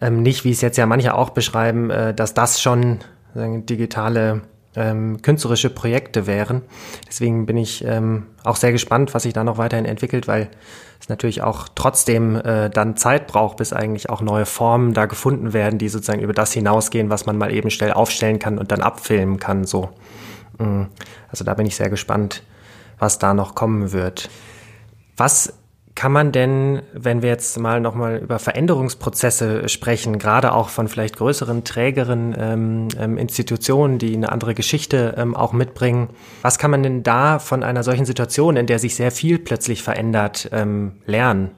[0.00, 3.00] ähm, nicht, wie es jetzt ja manche auch beschreiben, äh, dass das schon
[3.34, 4.42] digitale
[4.76, 6.62] ähm, künstlerische Projekte wären.
[7.08, 10.48] Deswegen bin ich ähm, auch sehr gespannt, was sich da noch weiterhin entwickelt, weil
[11.00, 15.52] es natürlich auch trotzdem äh, dann Zeit braucht, bis eigentlich auch neue Formen da gefunden
[15.52, 18.80] werden, die sozusagen über das hinausgehen, was man mal eben schnell aufstellen kann und dann
[18.80, 19.64] abfilmen kann.
[19.64, 19.90] So,
[20.58, 20.84] mm.
[21.30, 22.42] also da bin ich sehr gespannt,
[22.98, 24.30] was da noch kommen wird.
[25.16, 25.54] Was
[26.00, 31.18] kann man denn, wenn wir jetzt mal nochmal über Veränderungsprozesse sprechen, gerade auch von vielleicht
[31.18, 36.08] größeren, trägeren ähm, ähm, Institutionen, die eine andere Geschichte ähm, auch mitbringen,
[36.40, 39.82] was kann man denn da von einer solchen Situation, in der sich sehr viel plötzlich
[39.82, 41.50] verändert, ähm, lernen?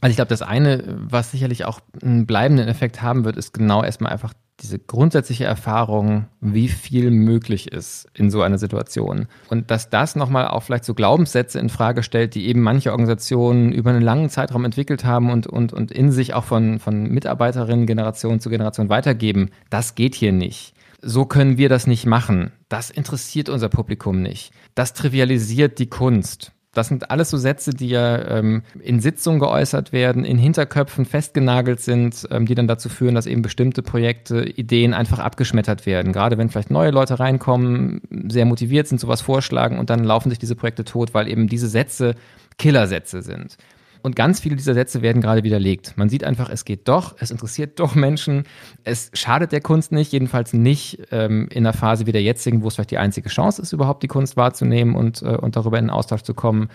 [0.00, 3.84] Also ich glaube, das eine, was sicherlich auch einen bleibenden Effekt haben wird, ist genau
[3.84, 4.32] erstmal einfach
[4.62, 9.26] diese grundsätzliche Erfahrung, wie viel möglich ist in so einer Situation.
[9.48, 13.72] Und dass das nochmal auch vielleicht so Glaubenssätze in Frage stellt, die eben manche Organisationen
[13.72, 17.86] über einen langen Zeitraum entwickelt haben und, und, und in sich auch von, von Mitarbeiterinnen
[17.86, 19.50] Generation zu Generation weitergeben.
[19.70, 20.74] Das geht hier nicht.
[21.02, 22.52] So können wir das nicht machen.
[22.68, 24.52] Das interessiert unser Publikum nicht.
[24.74, 26.52] Das trivialisiert die Kunst.
[26.72, 31.80] Das sind alles so Sätze, die ja ähm, in Sitzungen geäußert werden, in Hinterköpfen festgenagelt
[31.80, 36.12] sind, ähm, die dann dazu führen, dass eben bestimmte Projekte, Ideen einfach abgeschmettert werden.
[36.12, 40.38] Gerade wenn vielleicht neue Leute reinkommen, sehr motiviert sind, sowas vorschlagen und dann laufen sich
[40.38, 42.14] diese Projekte tot, weil eben diese Sätze
[42.56, 43.56] Killersätze sind.
[44.02, 45.94] Und ganz viele dieser Sätze werden gerade widerlegt.
[45.96, 48.44] Man sieht einfach, es geht doch, es interessiert doch Menschen,
[48.84, 52.68] es schadet der Kunst nicht, jedenfalls nicht ähm, in einer Phase wie der jetzigen, wo
[52.68, 55.86] es vielleicht die einzige Chance ist, überhaupt die Kunst wahrzunehmen und, äh, und darüber in
[55.86, 56.68] den Austausch zu kommen.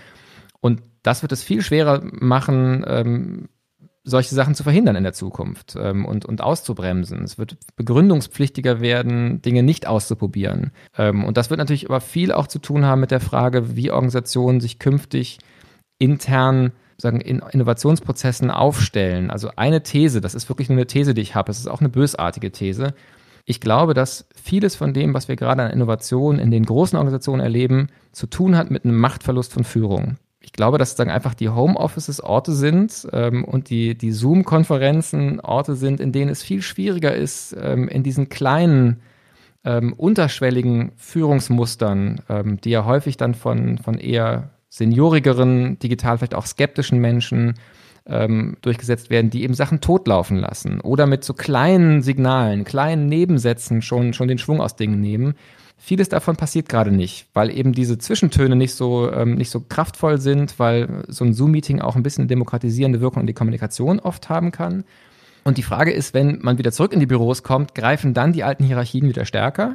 [0.62, 3.50] Und das wird es viel schwerer machen, ähm,
[4.06, 7.24] solche Sachen zu verhindern in der Zukunft ähm, und, und auszubremsen.
[7.24, 10.72] Es wird begründungspflichtiger werden, Dinge nicht auszuprobieren.
[10.98, 13.92] Ähm, und das wird natürlich aber viel auch zu tun haben mit der Frage, wie
[13.92, 15.40] Organisationen sich künftig
[15.98, 19.29] intern sagen, in Innovationsprozessen aufstellen.
[19.29, 21.81] Also eine These, das ist wirklich nur eine These, die ich habe, es ist auch
[21.81, 22.93] eine bösartige These.
[23.45, 27.41] Ich glaube, dass vieles von dem, was wir gerade an Innovationen in den großen Organisationen
[27.41, 30.17] erleben, zu tun hat mit einem Machtverlust von Führung.
[30.39, 35.75] Ich glaube, dass sozusagen einfach die Homeoffices Orte sind ähm, und die, die Zoom-Konferenzen Orte
[35.75, 39.01] sind, in denen es viel schwieriger ist, ähm, in diesen kleinen,
[39.63, 46.45] ähm, unterschwelligen Führungsmustern, ähm, die ja häufig dann von, von eher seniorigeren, digital vielleicht auch
[46.45, 47.56] skeptischen Menschen
[48.08, 53.82] ähm, durchgesetzt werden, die eben Sachen totlaufen lassen oder mit so kleinen Signalen, kleinen Nebensätzen
[53.82, 55.36] schon, schon den Schwung aus Dingen nehmen.
[55.78, 60.19] Vieles davon passiert gerade nicht, weil eben diese Zwischentöne nicht so, ähm, nicht so kraftvoll
[60.19, 64.30] sind, weil so ein Zoom-Meeting auch ein bisschen eine demokratisierende Wirkung in die Kommunikation oft
[64.30, 64.86] haben kann.
[65.43, 68.43] Und die Frage ist, wenn man wieder zurück in die Büros kommt, greifen dann die
[68.43, 69.73] alten Hierarchien wieder stärker?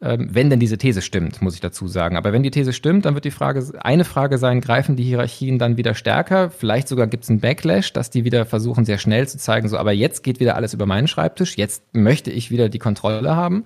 [0.00, 2.16] Ähm, wenn denn diese These stimmt, muss ich dazu sagen.
[2.16, 5.58] Aber wenn die These stimmt, dann wird die Frage, eine Frage sein, greifen die Hierarchien
[5.58, 6.50] dann wieder stärker?
[6.50, 9.78] Vielleicht sogar gibt es einen Backlash, dass die wieder versuchen, sehr schnell zu zeigen, so,
[9.78, 13.64] aber jetzt geht wieder alles über meinen Schreibtisch, jetzt möchte ich wieder die Kontrolle haben.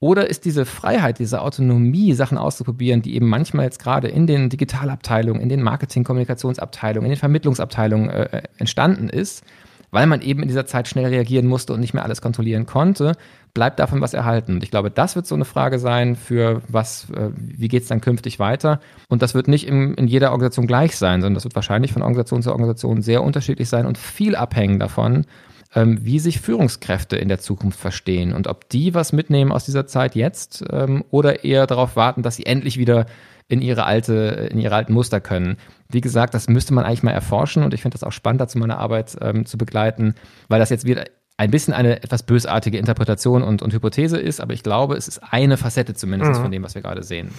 [0.00, 4.48] Oder ist diese Freiheit, diese Autonomie, Sachen auszuprobieren, die eben manchmal jetzt gerade in den
[4.48, 9.44] Digitalabteilungen, in den Marketing-Kommunikationsabteilungen, in den Vermittlungsabteilungen äh, entstanden ist,
[9.92, 13.12] weil man eben in dieser Zeit schnell reagieren musste und nicht mehr alles kontrollieren konnte,
[13.54, 14.54] bleibt davon was erhalten.
[14.54, 17.88] Und ich glaube, das wird so eine Frage sein für was, äh, wie geht es
[17.88, 18.80] dann künftig weiter?
[19.08, 22.02] Und das wird nicht in, in jeder Organisation gleich sein, sondern das wird wahrscheinlich von
[22.02, 25.26] Organisation zu Organisation sehr unterschiedlich sein und viel abhängen davon,
[25.74, 29.86] ähm, wie sich Führungskräfte in der Zukunft verstehen und ob die was mitnehmen aus dieser
[29.86, 33.04] Zeit jetzt ähm, oder eher darauf warten, dass sie endlich wieder
[33.52, 35.58] in ihre alte, in ihre alten Muster können.
[35.90, 38.56] Wie gesagt, das müsste man eigentlich mal erforschen und ich finde das auch spannend, dazu
[38.58, 40.14] meine Arbeit ähm, zu begleiten,
[40.48, 41.04] weil das jetzt wieder
[41.36, 45.20] ein bisschen eine etwas bösartige Interpretation und, und Hypothese ist, aber ich glaube, es ist
[45.30, 46.42] eine Facette zumindest mhm.
[46.44, 47.30] von dem, was wir gerade sehen.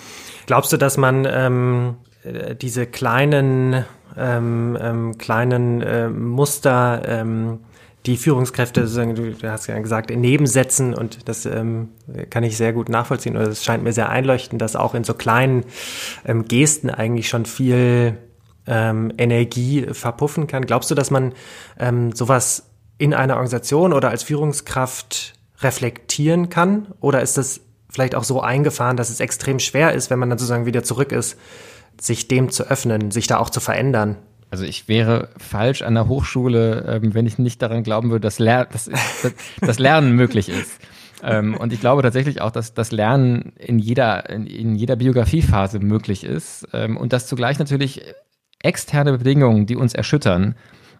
[0.45, 7.61] Glaubst du, dass man ähm, äh, diese kleinen, ähm, ähm, kleinen äh, Muster ähm,
[8.05, 11.89] die Führungskräfte, du hast ja gesagt, in Nebensätzen und das ähm,
[12.29, 15.13] kann ich sehr gut nachvollziehen oder es scheint mir sehr einleuchtend, dass auch in so
[15.13, 15.63] kleinen
[16.25, 18.17] ähm, Gesten eigentlich schon viel
[18.67, 20.65] ähm, Energie verpuffen kann.
[20.65, 21.33] Glaubst du, dass man
[21.79, 26.87] ähm, sowas in einer Organisation oder als Führungskraft reflektieren kann?
[26.99, 30.39] Oder ist das vielleicht auch so eingefahren, dass es extrem schwer ist, wenn man dann
[30.39, 31.37] sozusagen wieder zurück ist,
[31.99, 34.17] sich dem zu öffnen, sich da auch zu verändern?
[34.53, 38.37] Also ich wäre falsch an der Hochschule, ähm, wenn ich nicht daran glauben würde, dass,
[38.37, 40.79] Ler dass, dass, dass Lernen möglich ist.
[41.23, 45.79] Ähm, und ich glaube tatsächlich auch, dass das Lernen in jeder, in, in jeder Biografiephase
[45.79, 48.03] möglich ist ähm, und dass zugleich natürlich
[48.61, 50.53] externe Bedingungen, die uns erschüttern,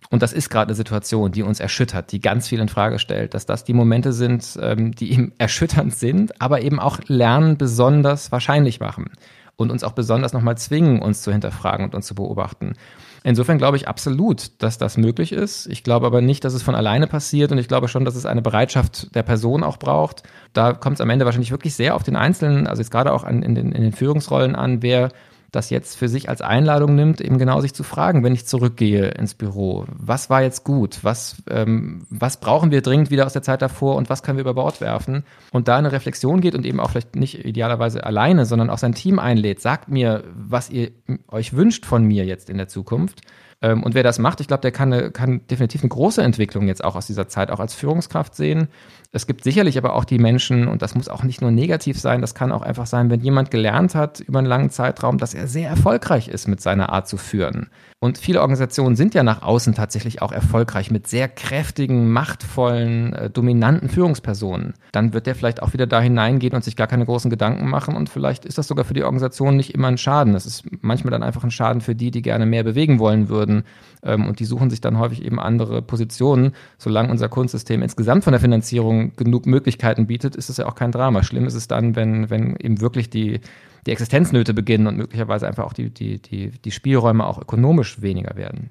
[0.10, 3.36] und das ist gerade eine Situation, die uns erschüttert, die ganz viel in Frage stellt,
[3.36, 8.80] dass das die Momente sind, die eben erschütternd sind, aber eben auch Lernen besonders wahrscheinlich
[8.80, 9.12] machen
[9.56, 12.74] und uns auch besonders nochmal zwingen, uns zu hinterfragen und uns zu beobachten.
[13.24, 15.68] Insofern glaube ich absolut, dass das möglich ist.
[15.68, 18.26] Ich glaube aber nicht, dass es von alleine passiert und ich glaube schon, dass es
[18.26, 20.24] eine Bereitschaft der Person auch braucht.
[20.52, 23.24] Da kommt es am Ende wahrscheinlich wirklich sehr auf den Einzelnen, also jetzt gerade auch
[23.24, 25.10] an, in, den, in den Führungsrollen an, wer
[25.54, 29.10] das jetzt für sich als Einladung nimmt, eben genau sich zu fragen, wenn ich zurückgehe
[29.10, 33.44] ins Büro, was war jetzt gut, was, ähm, was brauchen wir dringend wieder aus der
[33.44, 35.24] Zeit davor und was können wir über Bord werfen?
[35.52, 38.96] Und da eine Reflexion geht und eben auch vielleicht nicht idealerweise alleine, sondern auch sein
[38.96, 40.90] Team einlädt, sagt mir, was ihr
[41.28, 43.22] euch wünscht von mir jetzt in der Zukunft
[43.64, 46.68] ähm, und wer das macht, ich glaube, der kann, eine, kann definitiv eine große Entwicklung
[46.68, 48.68] jetzt auch aus dieser Zeit auch als Führungskraft sehen.
[49.14, 52.20] Es gibt sicherlich aber auch die Menschen, und das muss auch nicht nur negativ sein,
[52.20, 55.48] das kann auch einfach sein, wenn jemand gelernt hat über einen langen Zeitraum, dass er
[55.48, 57.70] sehr erfolgreich ist mit seiner Art zu führen.
[58.04, 63.30] Und viele Organisationen sind ja nach außen tatsächlich auch erfolgreich mit sehr kräftigen, machtvollen, äh,
[63.30, 64.74] dominanten Führungspersonen.
[64.92, 67.96] Dann wird der vielleicht auch wieder da hineingehen und sich gar keine großen Gedanken machen
[67.96, 70.34] und vielleicht ist das sogar für die Organisation nicht immer ein Schaden.
[70.34, 73.64] Das ist manchmal dann einfach ein Schaden für die, die gerne mehr bewegen wollen würden.
[74.04, 76.52] Ähm, und die suchen sich dann häufig eben andere Positionen.
[76.78, 80.92] Solange unser Kunstsystem insgesamt von der Finanzierung genug Möglichkeiten bietet, ist es ja auch kein
[80.92, 81.24] Drama.
[81.24, 83.40] Schlimm ist es dann, wenn, wenn eben wirklich die
[83.86, 88.36] die Existenznöte beginnen und möglicherweise einfach auch die, die, die, die Spielräume auch ökonomisch weniger
[88.36, 88.70] werden.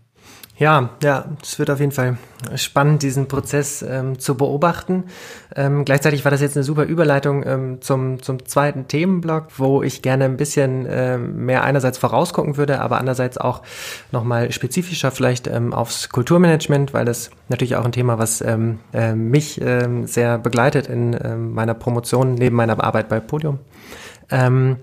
[0.59, 2.19] Ja, ja, es wird auf jeden Fall
[2.57, 5.05] spannend, diesen Prozess ähm, zu beobachten.
[5.57, 10.03] Ähm, gleichzeitig war das jetzt eine super Überleitung ähm, zum, zum zweiten Themenblock, wo ich
[10.03, 13.63] gerne ein bisschen ähm, mehr einerseits vorausgucken würde, aber andererseits auch
[14.13, 19.15] nochmal spezifischer vielleicht ähm, aufs Kulturmanagement, weil das natürlich auch ein Thema, was ähm, äh,
[19.15, 19.61] mich
[20.05, 23.59] sehr begleitet in ähm, meiner Promotion neben meiner Arbeit bei Podium.
[24.31, 24.77] Ähm,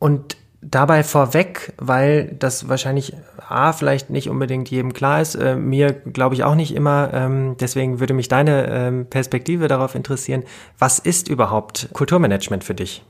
[0.00, 3.14] und dabei vorweg, weil das wahrscheinlich
[3.48, 7.56] A, vielleicht nicht unbedingt jedem klar ist, äh, mir glaube ich auch nicht immer, ähm,
[7.60, 10.42] deswegen würde mich deine ähm, Perspektive darauf interessieren,
[10.78, 13.02] was ist überhaupt Kulturmanagement für dich?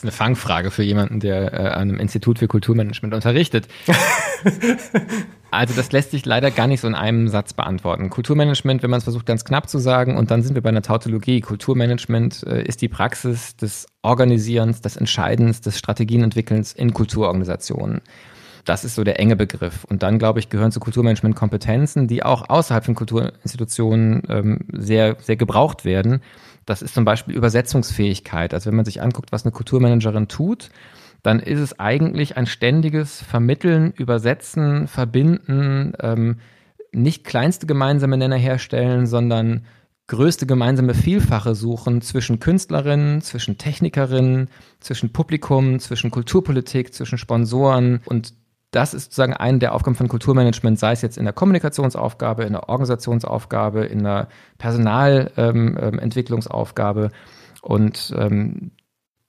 [0.00, 3.68] Das ist eine Fangfrage für jemanden, der äh, an einem Institut für Kulturmanagement unterrichtet.
[5.50, 8.08] also das lässt sich leider gar nicht so in einem Satz beantworten.
[8.08, 10.80] Kulturmanagement, wenn man es versucht ganz knapp zu sagen, und dann sind wir bei einer
[10.80, 11.42] Tautologie.
[11.42, 18.00] Kulturmanagement äh, ist die Praxis des Organisierens, des Entscheidens, des Strategienentwickelns in Kulturorganisationen.
[18.64, 19.84] Das ist so der enge Begriff.
[19.84, 25.16] Und dann, glaube ich, gehören zu Kulturmanagement Kompetenzen, die auch außerhalb von Kulturinstitutionen ähm, sehr,
[25.20, 26.22] sehr gebraucht werden.
[26.66, 28.54] Das ist zum Beispiel Übersetzungsfähigkeit.
[28.54, 30.70] Also wenn man sich anguckt, was eine Kulturmanagerin tut,
[31.22, 36.38] dann ist es eigentlich ein ständiges Vermitteln, Übersetzen, Verbinden, ähm,
[36.92, 39.64] nicht kleinste gemeinsame Nenner herstellen, sondern
[40.10, 44.48] größte gemeinsame Vielfache suchen zwischen Künstlerinnen, zwischen Technikerinnen,
[44.80, 48.34] zwischen Publikum, zwischen Kulturpolitik, zwischen Sponsoren und
[48.70, 52.52] das ist sozusagen eine der Aufgaben von Kulturmanagement, sei es jetzt in der Kommunikationsaufgabe, in
[52.52, 54.28] der Organisationsaufgabe, in der
[54.58, 57.02] Personalentwicklungsaufgabe.
[57.02, 57.10] Ähm,
[57.62, 58.70] und ähm,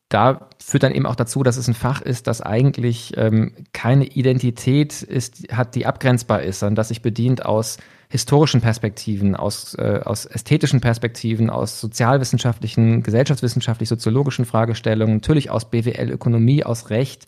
[0.10, 4.06] da führt dann eben auch dazu, dass es ein Fach ist, das eigentlich ähm, keine
[4.06, 7.78] Identität ist, hat, die abgrenzbar ist, sondern das sich bedient aus
[8.10, 16.12] historischen Perspektiven, aus, äh, aus ästhetischen Perspektiven, aus sozialwissenschaftlichen, gesellschaftswissenschaftlich, soziologischen Fragestellungen, natürlich aus BWL,
[16.12, 17.28] Ökonomie, aus Recht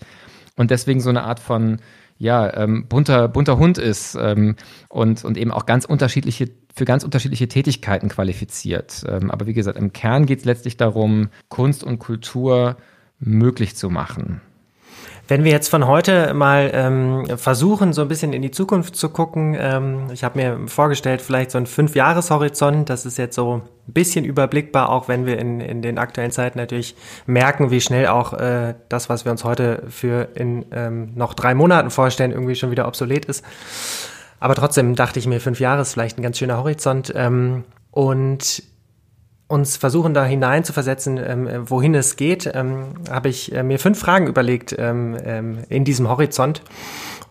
[0.57, 1.79] und deswegen so eine Art von
[2.17, 4.55] ja, ähm, bunter, bunter Hund ist ähm,
[4.89, 9.03] und, und eben auch ganz unterschiedliche, für ganz unterschiedliche Tätigkeiten qualifiziert.
[9.07, 12.77] Ähm, aber wie gesagt, im Kern geht es letztlich darum, Kunst und Kultur
[13.19, 14.41] möglich zu machen.
[15.27, 19.07] Wenn wir jetzt von heute mal ähm, versuchen, so ein bisschen in die Zukunft zu
[19.09, 23.93] gucken, ähm, ich habe mir vorgestellt, vielleicht so ein Fünf-Jahres-Horizont, das ist jetzt so ein
[23.93, 28.33] bisschen überblickbar, auch wenn wir in, in den aktuellen Zeiten natürlich merken, wie schnell auch
[28.33, 32.71] äh, das, was wir uns heute für in ähm, noch drei Monaten vorstellen, irgendwie schon
[32.71, 33.43] wieder obsolet ist.
[34.39, 37.13] Aber trotzdem dachte ich mir, fünf Jahre ist vielleicht ein ganz schöner Horizont.
[37.15, 38.63] Ähm, und
[39.47, 43.79] uns versuchen, da hinein zu versetzen, ähm, wohin es geht, ähm, habe ich äh, mir
[43.79, 46.61] fünf Fragen überlegt ähm, ähm in diesem Horizont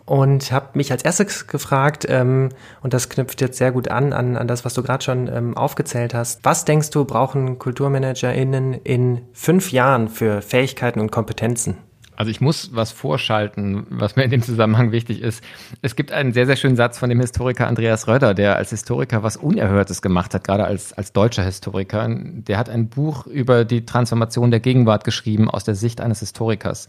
[0.05, 2.49] und habe mich als erstes gefragt, ähm,
[2.81, 5.55] und das knüpft jetzt sehr gut an, an, an das, was du gerade schon ähm,
[5.55, 6.43] aufgezählt hast.
[6.43, 11.77] Was denkst du, brauchen KulturmanagerInnen in fünf Jahren für Fähigkeiten und Kompetenzen?
[12.15, 15.43] Also ich muss was vorschalten, was mir in dem Zusammenhang wichtig ist.
[15.81, 19.23] Es gibt einen sehr, sehr schönen Satz von dem Historiker Andreas Röder, der als Historiker
[19.23, 22.07] was Unerhörtes gemacht hat, gerade als, als deutscher Historiker.
[22.09, 26.87] Der hat ein Buch über die Transformation der Gegenwart geschrieben aus der Sicht eines Historikers.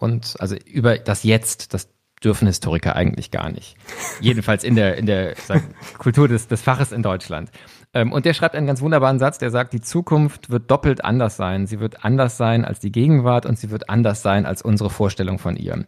[0.00, 1.88] Und also über das Jetzt, das
[2.24, 3.76] dürfen Historiker eigentlich gar nicht.
[4.20, 5.62] Jedenfalls in der, in der sag,
[5.98, 7.50] Kultur des, des Faches in Deutschland.
[7.94, 11.36] Ähm, und der schreibt einen ganz wunderbaren Satz, der sagt, die Zukunft wird doppelt anders
[11.36, 11.66] sein.
[11.66, 15.38] Sie wird anders sein als die Gegenwart und sie wird anders sein als unsere Vorstellung
[15.38, 15.86] von ihr.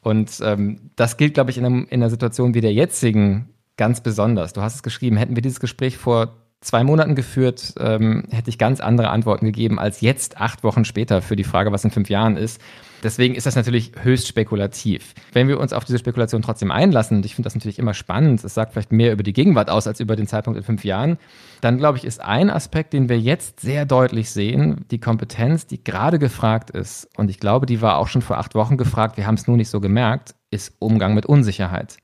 [0.00, 4.00] Und ähm, das gilt, glaube ich, in, einem, in einer Situation wie der jetzigen ganz
[4.00, 4.52] besonders.
[4.52, 8.58] Du hast es geschrieben, hätten wir dieses Gespräch vor zwei Monaten geführt, ähm, hätte ich
[8.58, 12.08] ganz andere Antworten gegeben als jetzt, acht Wochen später, für die Frage, was in fünf
[12.08, 12.60] Jahren ist.
[13.02, 15.14] Deswegen ist das natürlich höchst spekulativ.
[15.32, 18.42] Wenn wir uns auf diese Spekulation trotzdem einlassen, und ich finde das natürlich immer spannend,
[18.42, 21.16] es sagt vielleicht mehr über die Gegenwart aus als über den Zeitpunkt in fünf Jahren,
[21.60, 25.82] dann glaube ich, ist ein Aspekt, den wir jetzt sehr deutlich sehen, die Kompetenz, die
[25.82, 29.26] gerade gefragt ist, und ich glaube, die war auch schon vor acht Wochen gefragt, wir
[29.26, 31.98] haben es nur nicht so gemerkt, ist Umgang mit Unsicherheit.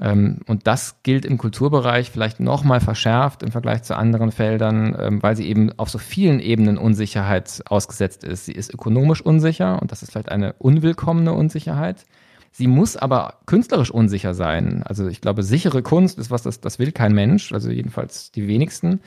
[0.00, 5.22] Ähm, und das gilt im Kulturbereich vielleicht nochmal verschärft im Vergleich zu anderen Feldern, ähm,
[5.22, 8.46] weil sie eben auf so vielen Ebenen Unsicherheit ausgesetzt ist.
[8.46, 12.04] Sie ist ökonomisch unsicher und das ist vielleicht eine unwillkommene Unsicherheit.
[12.52, 14.82] Sie muss aber künstlerisch unsicher sein.
[14.84, 18.48] Also ich glaube, sichere Kunst ist was, das, das will kein Mensch, also jedenfalls die
[18.48, 19.00] wenigsten.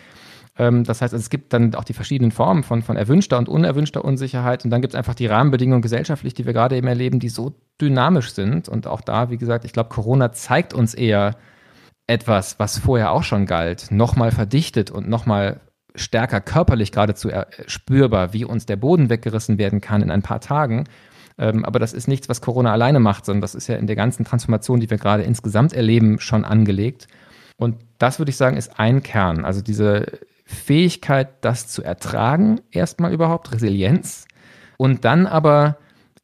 [0.61, 3.49] Ähm, das heißt, also es gibt dann auch die verschiedenen Formen von, von erwünschter und
[3.49, 4.63] unerwünschter Unsicherheit.
[4.63, 7.55] Und dann gibt es einfach die Rahmenbedingungen gesellschaftlich, die wir gerade eben erleben, die so
[7.81, 8.69] dynamisch sind.
[8.69, 11.35] Und auch da, wie gesagt, ich glaube, Corona zeigt uns eher
[12.05, 15.61] etwas, was vorher auch schon galt, nochmal verdichtet und nochmal
[15.95, 17.29] stärker körperlich geradezu
[17.65, 20.83] spürbar, wie uns der Boden weggerissen werden kann in ein paar Tagen.
[21.39, 23.95] Ähm, aber das ist nichts, was Corona alleine macht, sondern das ist ja in der
[23.95, 27.07] ganzen Transformation, die wir gerade insgesamt erleben, schon angelegt.
[27.61, 29.45] Und das würde ich sagen, ist ein Kern.
[29.45, 34.25] Also diese Fähigkeit, das zu ertragen, erstmal überhaupt, Resilienz.
[34.77, 35.77] Und dann aber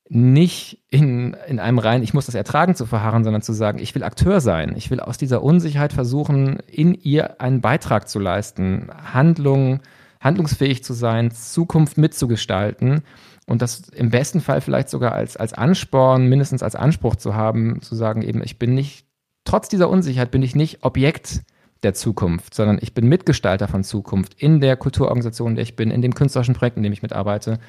[0.10, 3.94] nicht in, in einem rein, ich muss das ertragen zu verharren, sondern zu sagen, ich
[3.94, 4.74] will Akteur sein.
[4.78, 9.82] Ich will aus dieser Unsicherheit versuchen, in ihr einen Beitrag zu leisten, Handlungen,
[10.20, 13.04] handlungsfähig zu sein, Zukunft mitzugestalten
[13.46, 17.80] und das im besten Fall vielleicht sogar als, als Ansporn, mindestens als Anspruch zu haben,
[17.84, 19.07] zu sagen, eben, ich bin nicht,
[19.48, 21.42] trotz dieser Unsicherheit bin ich nicht Objekt
[21.84, 25.92] der Zukunft, sondern ich bin Mitgestalter von Zukunft in der Kulturorganisation, in der ich bin,
[25.92, 27.60] in dem künstlerischen Projekt, in dem ich mitarbeite.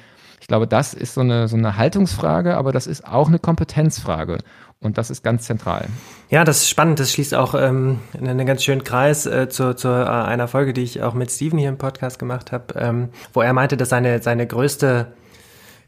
[0.41, 4.37] Ich glaube, das ist so eine, so eine Haltungsfrage, aber das ist auch eine Kompetenzfrage.
[4.81, 5.87] Und das ist ganz zentral.
[6.29, 6.99] Ja, das ist spannend.
[6.99, 10.83] Das schließt auch ähm, einen ganz schönen Kreis äh, zu, zu äh, einer Folge, die
[10.83, 14.21] ich auch mit Steven hier im Podcast gemacht habe, ähm, wo er meinte, dass seine,
[14.21, 15.07] seine größte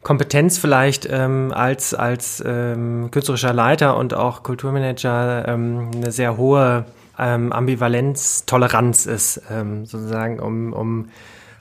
[0.04, 6.86] Kompetenz vielleicht ähm, als, als ähm, künstlerischer Leiter und auch Kulturmanager ähm, eine sehr hohe
[7.20, 11.10] ähm, Ambivalenz, Toleranz ist, ähm, sozusagen, um, um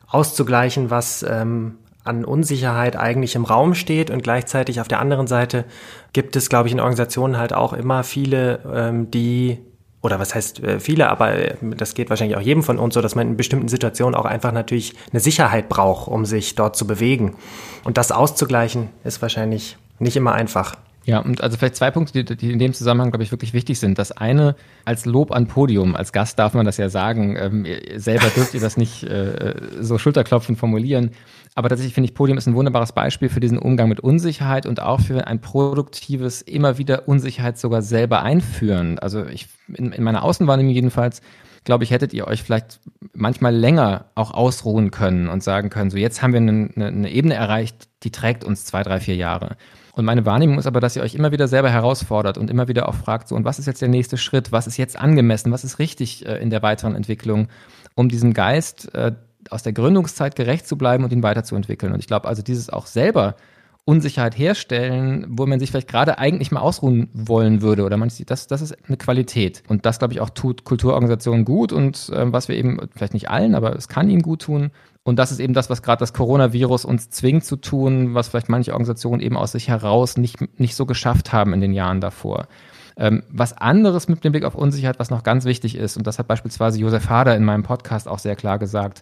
[0.09, 4.11] auszugleichen, was ähm, an Unsicherheit eigentlich im Raum steht.
[4.11, 5.67] Und gleichzeitig auf der anderen Seite
[6.15, 9.59] gibt es, glaube ich, in Organisationen halt auch immer viele, ähm, die
[10.03, 13.01] oder was heißt äh, viele, aber äh, das geht wahrscheinlich auch jedem von uns so,
[13.01, 16.87] dass man in bestimmten Situationen auch einfach natürlich eine Sicherheit braucht, um sich dort zu
[16.87, 17.37] bewegen.
[17.85, 20.77] Und das auszugleichen ist wahrscheinlich nicht immer einfach.
[21.05, 23.79] Ja, und also vielleicht zwei Punkte, die, die in dem Zusammenhang, glaube ich, wirklich wichtig
[23.81, 23.99] sind.
[23.99, 28.27] Das eine, als Lob an Podium, als Gast darf man das ja sagen, ähm, selber
[28.37, 31.13] dürft ihr das nicht äh, so Schulterklopfen formulieren.
[31.61, 34.81] Aber tatsächlich finde ich, Podium ist ein wunderbares Beispiel für diesen Umgang mit Unsicherheit und
[34.81, 38.99] auch für ein produktives, immer wieder Unsicherheit sogar selber einführen.
[38.99, 41.21] Also ich, in, in meiner Außenwahrnehmung jedenfalls,
[41.65, 42.81] glaube ich, hättet ihr euch vielleicht
[43.13, 47.35] manchmal länger auch ausruhen können und sagen können, so jetzt haben wir eine, eine Ebene
[47.35, 49.59] erreicht, die trägt uns zwei, drei, vier Jahre.
[49.93, 52.89] Und meine Wahrnehmung ist aber, dass ihr euch immer wieder selber herausfordert und immer wieder
[52.89, 54.51] auch fragt, so, und was ist jetzt der nächste Schritt?
[54.51, 55.53] Was ist jetzt angemessen?
[55.53, 57.49] Was ist richtig äh, in der weiteren Entwicklung,
[57.97, 59.13] um diesem Geist äh,
[59.49, 61.93] aus der Gründungszeit gerecht zu bleiben und ihn weiterzuentwickeln?
[61.93, 63.37] Und ich glaube also, dieses auch selber
[63.85, 68.31] Unsicherheit herstellen, wo man sich vielleicht gerade eigentlich mal ausruhen wollen würde oder man sieht,
[68.31, 69.63] das, das ist eine Qualität.
[69.69, 73.31] Und das, glaube ich, auch tut Kulturorganisationen gut und äh, was wir eben, vielleicht nicht
[73.31, 74.71] allen, aber es kann ihnen gut tun.
[75.03, 78.51] Und das ist eben das, was gerade das Coronavirus uns zwingt zu tun, was vielleicht
[78.51, 82.49] manche Organisationen eben aus sich heraus nicht, nicht so geschafft haben in den Jahren davor.
[82.97, 86.19] Ähm, was anderes mit dem Blick auf Unsicherheit, was noch ganz wichtig ist, und das
[86.19, 89.01] hat beispielsweise Josef Hader in meinem Podcast auch sehr klar gesagt,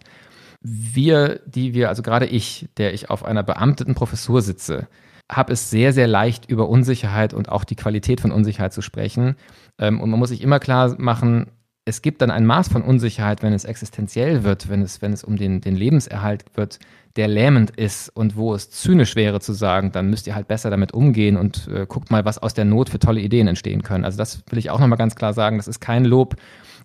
[0.61, 4.87] wir, die wir, also gerade ich, der ich auf einer beamteten Professur sitze,
[5.31, 9.35] habe es sehr, sehr leicht, über Unsicherheit und auch die Qualität von Unsicherheit zu sprechen.
[9.77, 11.51] Ähm, und man muss sich immer klar machen,
[11.85, 15.23] es gibt dann ein Maß von Unsicherheit, wenn es existenziell wird, wenn es, wenn es
[15.23, 16.79] um den, den Lebenserhalt wird,
[17.15, 20.69] der lähmend ist und wo es zynisch wäre zu sagen, dann müsst ihr halt besser
[20.69, 24.05] damit umgehen und äh, guckt mal, was aus der Not für tolle Ideen entstehen können.
[24.05, 25.57] Also das will ich auch nochmal ganz klar sagen.
[25.57, 26.35] Das ist kein Lob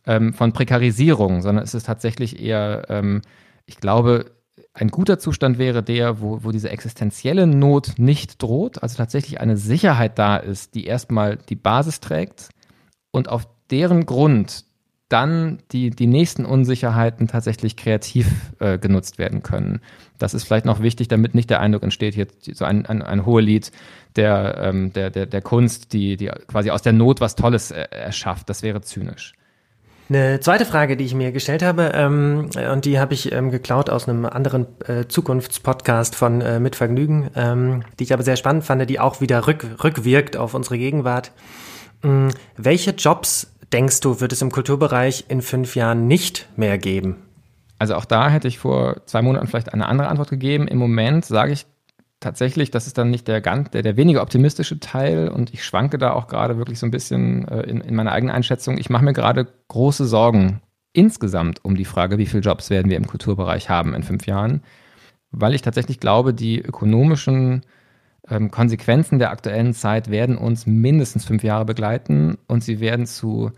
[0.06, 3.20] ähm, von Prekarisierung, sondern es ist tatsächlich eher ähm,
[3.66, 4.32] ich glaube,
[4.72, 9.56] ein guter Zustand wäre der, wo, wo diese existenzielle Not nicht droht, also tatsächlich eine
[9.56, 12.50] Sicherheit da ist, die erstmal die Basis trägt
[13.10, 14.64] und auf deren Grund
[15.08, 18.26] dann die, die nächsten Unsicherheiten tatsächlich kreativ
[18.58, 19.80] äh, genutzt werden können.
[20.18, 23.26] Das ist vielleicht noch wichtig, damit nicht der Eindruck entsteht, hier so ein, ein, ein
[23.26, 23.70] Hohelied
[24.16, 27.86] der, ähm, der, der, der Kunst, die, die quasi aus der Not was Tolles äh,
[27.90, 28.48] erschafft.
[28.48, 29.34] Das wäre zynisch.
[30.10, 33.88] Eine zweite Frage, die ich mir gestellt habe, ähm, und die habe ich ähm, geklaut
[33.88, 38.64] aus einem anderen äh, Zukunftspodcast von äh, Mit Vergnügen, ähm, die ich aber sehr spannend
[38.64, 41.32] fand, die auch wieder rück, rückwirkt auf unsere Gegenwart.
[42.02, 42.28] Ähm,
[42.58, 47.16] welche Jobs, denkst du, wird es im Kulturbereich in fünf Jahren nicht mehr geben?
[47.78, 50.68] Also auch da hätte ich vor zwei Monaten vielleicht eine andere Antwort gegeben.
[50.68, 51.66] Im Moment sage ich
[52.24, 55.98] tatsächlich, das ist dann nicht der, ganz, der, der weniger optimistische Teil und ich schwanke
[55.98, 58.78] da auch gerade wirklich so ein bisschen äh, in, in meiner eigenen Einschätzung.
[58.78, 60.60] Ich mache mir gerade große Sorgen
[60.92, 64.62] insgesamt um die Frage, wie viele Jobs werden wir im Kulturbereich haben in fünf Jahren,
[65.30, 67.62] weil ich tatsächlich glaube, die ökonomischen
[68.28, 73.52] ähm, Konsequenzen der aktuellen Zeit werden uns mindestens fünf Jahre begleiten und sie werden zu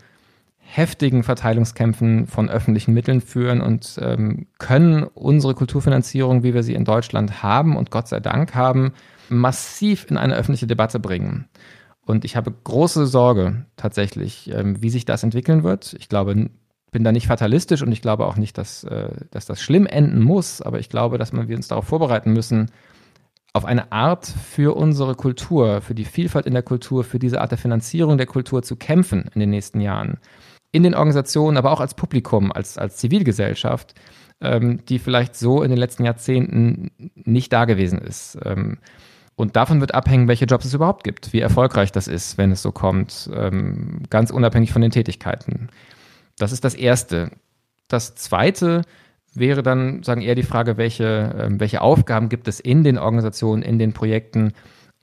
[0.69, 6.83] heftigen Verteilungskämpfen von öffentlichen Mitteln führen und ähm, können unsere Kulturfinanzierung, wie wir sie in
[6.83, 8.91] Deutschland haben und Gott sei Dank haben,
[9.29, 11.47] massiv in eine öffentliche Debatte bringen.
[12.05, 15.95] Und ich habe große Sorge tatsächlich, ähm, wie sich das entwickeln wird.
[15.99, 16.49] Ich glaube,
[16.91, 20.21] bin da nicht fatalistisch und ich glaube auch nicht, dass, äh, dass das schlimm enden
[20.21, 22.71] muss, aber ich glaube, dass wir uns darauf vorbereiten müssen,
[23.53, 27.51] auf eine Art für unsere Kultur, für die Vielfalt in der Kultur, für diese Art
[27.51, 30.19] der Finanzierung der Kultur zu kämpfen in den nächsten Jahren
[30.71, 33.93] in den Organisationen, aber auch als Publikum, als, als Zivilgesellschaft,
[34.41, 38.37] ähm, die vielleicht so in den letzten Jahrzehnten nicht da gewesen ist.
[38.43, 38.77] Ähm,
[39.35, 42.61] und davon wird abhängen, welche Jobs es überhaupt gibt, wie erfolgreich das ist, wenn es
[42.61, 45.69] so kommt, ähm, ganz unabhängig von den Tätigkeiten.
[46.37, 47.31] Das ist das Erste.
[47.87, 48.81] Das Zweite
[49.33, 53.61] wäre dann, sagen eher die Frage, welche, ähm, welche Aufgaben gibt es in den Organisationen,
[53.61, 54.53] in den Projekten,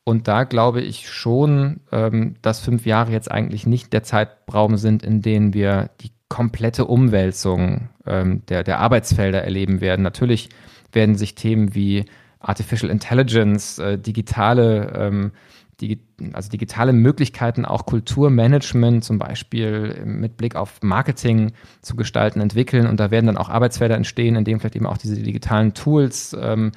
[0.04, 5.02] und da glaube ich schon, ähm, dass fünf Jahre jetzt eigentlich nicht der Zeitraum sind,
[5.02, 10.02] in dem wir die komplette Umwälzung ähm, der, der Arbeitsfelder erleben werden.
[10.02, 10.50] Natürlich
[10.92, 12.04] werden sich Themen wie
[12.38, 15.32] Artificial Intelligence, äh, digitale, ähm,
[15.80, 16.00] die,
[16.34, 22.86] also digitale Möglichkeiten, auch Kulturmanagement zum Beispiel mit Blick auf Marketing zu gestalten, entwickeln.
[22.86, 26.36] Und da werden dann auch Arbeitsfelder entstehen, in denen vielleicht eben auch diese digitalen Tools
[26.38, 26.72] ähm,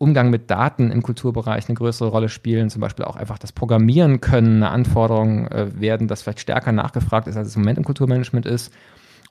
[0.00, 4.22] Umgang mit Daten im Kulturbereich eine größere Rolle spielen, zum Beispiel auch einfach das Programmieren
[4.22, 7.84] können eine Anforderung äh, werden, das vielleicht stärker nachgefragt ist, als es im Moment im
[7.84, 8.72] Kulturmanagement ist.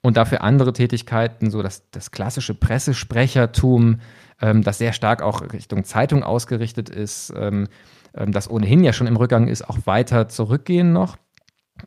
[0.02, 4.00] Und dafür andere Tätigkeiten, so das, das klassische Pressesprechertum,
[4.42, 7.68] ähm, das sehr stark auch Richtung Zeitung ausgerichtet ist, ähm,
[8.14, 11.18] ähm, das ohnehin ja schon im Rückgang ist, auch weiter zurückgehen noch.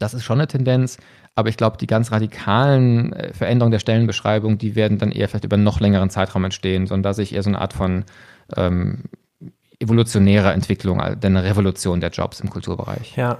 [0.00, 0.98] Das ist schon eine Tendenz.
[1.34, 5.44] Aber ich glaube, die ganz radikalen äh, Veränderungen der Stellenbeschreibung, die werden dann eher vielleicht
[5.44, 8.04] über einen noch längeren Zeitraum entstehen, sondern da sehe ich eher so eine Art von
[8.56, 9.04] ähm,
[9.78, 13.16] evolutionärer Entwicklung, denn eine Revolution der Jobs im Kulturbereich.
[13.16, 13.38] Ja.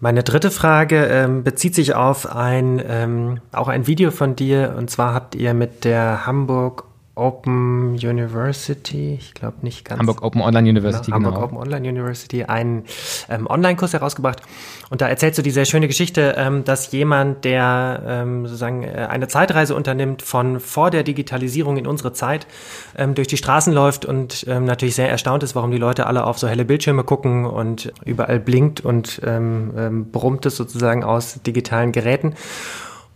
[0.00, 4.74] Meine dritte Frage ähm, bezieht sich auf ein, ähm, auch ein Video von dir.
[4.76, 6.84] Und zwar habt ihr mit der Hamburg
[7.16, 10.00] Open University, ich glaube nicht ganz.
[10.00, 11.26] Hamburg Open Online University, genau.
[11.26, 12.84] Hamburg Open Online University, einen
[13.28, 14.42] ähm, Online-Kurs herausgebracht.
[14.90, 19.06] Und da erzählst du die sehr schöne Geschichte, ähm, dass jemand, der ähm, sozusagen äh,
[19.08, 22.48] eine Zeitreise unternimmt von vor der Digitalisierung in unsere Zeit,
[22.96, 26.24] ähm, durch die Straßen läuft und ähm, natürlich sehr erstaunt ist, warum die Leute alle
[26.24, 31.40] auf so helle Bildschirme gucken und überall blinkt und ähm, ähm, brummt es sozusagen aus
[31.42, 32.34] digitalen Geräten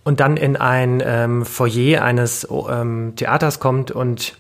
[0.08, 4.38] und dann in ein ähm, Foyer eines ähm, Theaters kommt und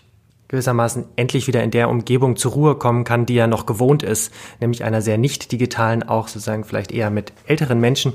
[0.48, 4.32] gewissermaßen endlich wieder in der Umgebung zur Ruhe kommen kann, die er noch gewohnt ist,
[4.60, 8.14] nämlich einer sehr nicht digitalen, auch sozusagen vielleicht eher mit älteren Menschen.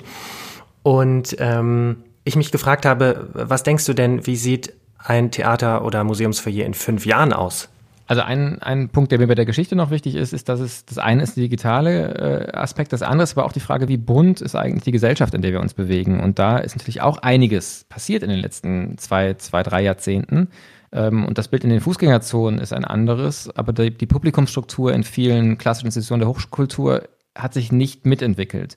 [0.81, 6.03] Und ähm, ich mich gefragt habe, was denkst du denn, wie sieht ein Theater oder
[6.03, 7.69] Museumsfoyer in fünf Jahren aus?
[8.05, 10.85] Also ein, ein Punkt, der mir bei der Geschichte noch wichtig ist, ist, dass es
[10.85, 13.97] das eine ist der digitale äh, Aspekt, das andere ist aber auch die Frage, wie
[13.97, 16.19] bunt ist eigentlich die Gesellschaft, in der wir uns bewegen.
[16.19, 20.49] Und da ist natürlich auch einiges passiert in den letzten zwei, zwei, drei Jahrzehnten.
[20.91, 25.03] Ähm, und das Bild in den Fußgängerzonen ist ein anderes, aber die, die Publikumsstruktur in
[25.03, 27.03] vielen klassischen Institutionen der Hochkultur
[27.35, 28.75] hat sich nicht mitentwickelt.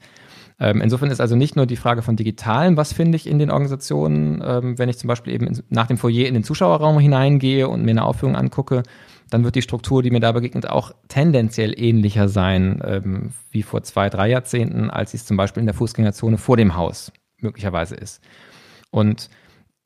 [0.59, 3.51] Ähm, insofern ist also nicht nur die Frage von Digitalen, was finde ich in den
[3.51, 7.85] Organisationen, ähm, wenn ich zum Beispiel eben nach dem Foyer in den Zuschauerraum hineingehe und
[7.85, 8.83] mir eine Aufführung angucke,
[9.31, 13.83] dann wird die Struktur, die mir da begegnet, auch tendenziell ähnlicher sein ähm, wie vor
[13.83, 17.97] zwei, drei Jahrzehnten, als sie es zum Beispiel in der Fußgängerzone vor dem Haus möglicherweise
[17.97, 18.23] ist.
[18.91, 19.29] Und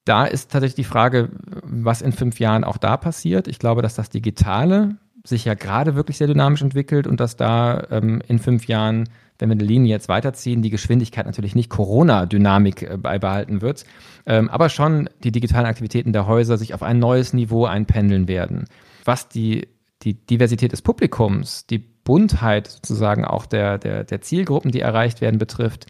[0.05, 1.31] da ist tatsächlich die Frage,
[1.63, 3.49] was in fünf Jahren auch da passiert.
[3.49, 7.87] Ich glaube, dass das Digitale sich ja gerade wirklich sehr dynamisch entwickelt und dass da
[7.91, 12.83] ähm, in fünf Jahren, wenn wir die Linie jetzt weiterziehen, die Geschwindigkeit natürlich nicht Corona-Dynamik
[12.83, 13.85] äh, beibehalten wird,
[14.25, 18.65] ähm, aber schon die digitalen Aktivitäten der Häuser sich auf ein neues Niveau einpendeln werden
[19.11, 19.67] was die,
[20.03, 25.39] die Diversität des Publikums, die Buntheit sozusagen auch der, der, der Zielgruppen, die erreicht werden,
[25.39, 25.87] betrifft,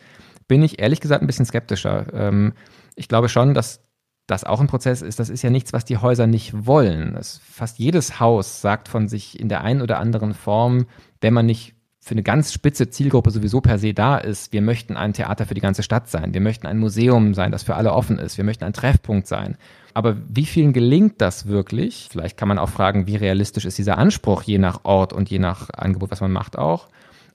[0.49, 2.07] bin ich ehrlich gesagt ein bisschen skeptischer.
[2.15, 2.55] Ähm,
[2.97, 3.85] ich glaube schon, dass
[4.27, 5.21] das auch ein Prozess ist.
[5.21, 7.13] Das ist ja nichts, was die Häuser nicht wollen.
[7.13, 10.87] Das, fast jedes Haus sagt von sich in der einen oder anderen Form,
[11.21, 14.55] wenn man nicht für eine ganz spitze Zielgruppe sowieso per se da ist.
[14.55, 16.33] Wir möchten ein Theater für die ganze Stadt sein.
[16.33, 18.39] Wir möchten ein Museum sein, das für alle offen ist.
[18.39, 19.59] Wir möchten ein Treffpunkt sein.
[19.95, 22.09] Aber wie vielen gelingt das wirklich?
[22.11, 25.39] Vielleicht kann man auch fragen, wie realistisch ist dieser Anspruch je nach Ort und je
[25.39, 26.89] nach Angebot, was man macht auch.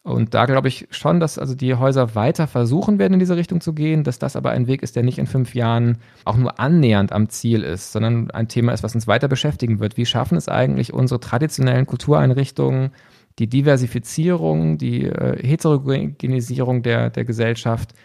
[0.06, 3.60] Und da glaube ich schon, dass also die Häuser weiter versuchen werden, in diese Richtung
[3.60, 6.60] zu gehen, dass das aber ein Weg ist, der nicht in fünf Jahren auch nur
[6.60, 9.98] annähernd am Ziel ist, sondern ein Thema ist, was uns weiter beschäftigen wird.
[9.98, 12.92] Wie schaffen es eigentlich unsere traditionellen Kultureinrichtungen,
[13.40, 17.96] die Diversifizierung, die äh, Heterogenisierung der, der Gesellschaft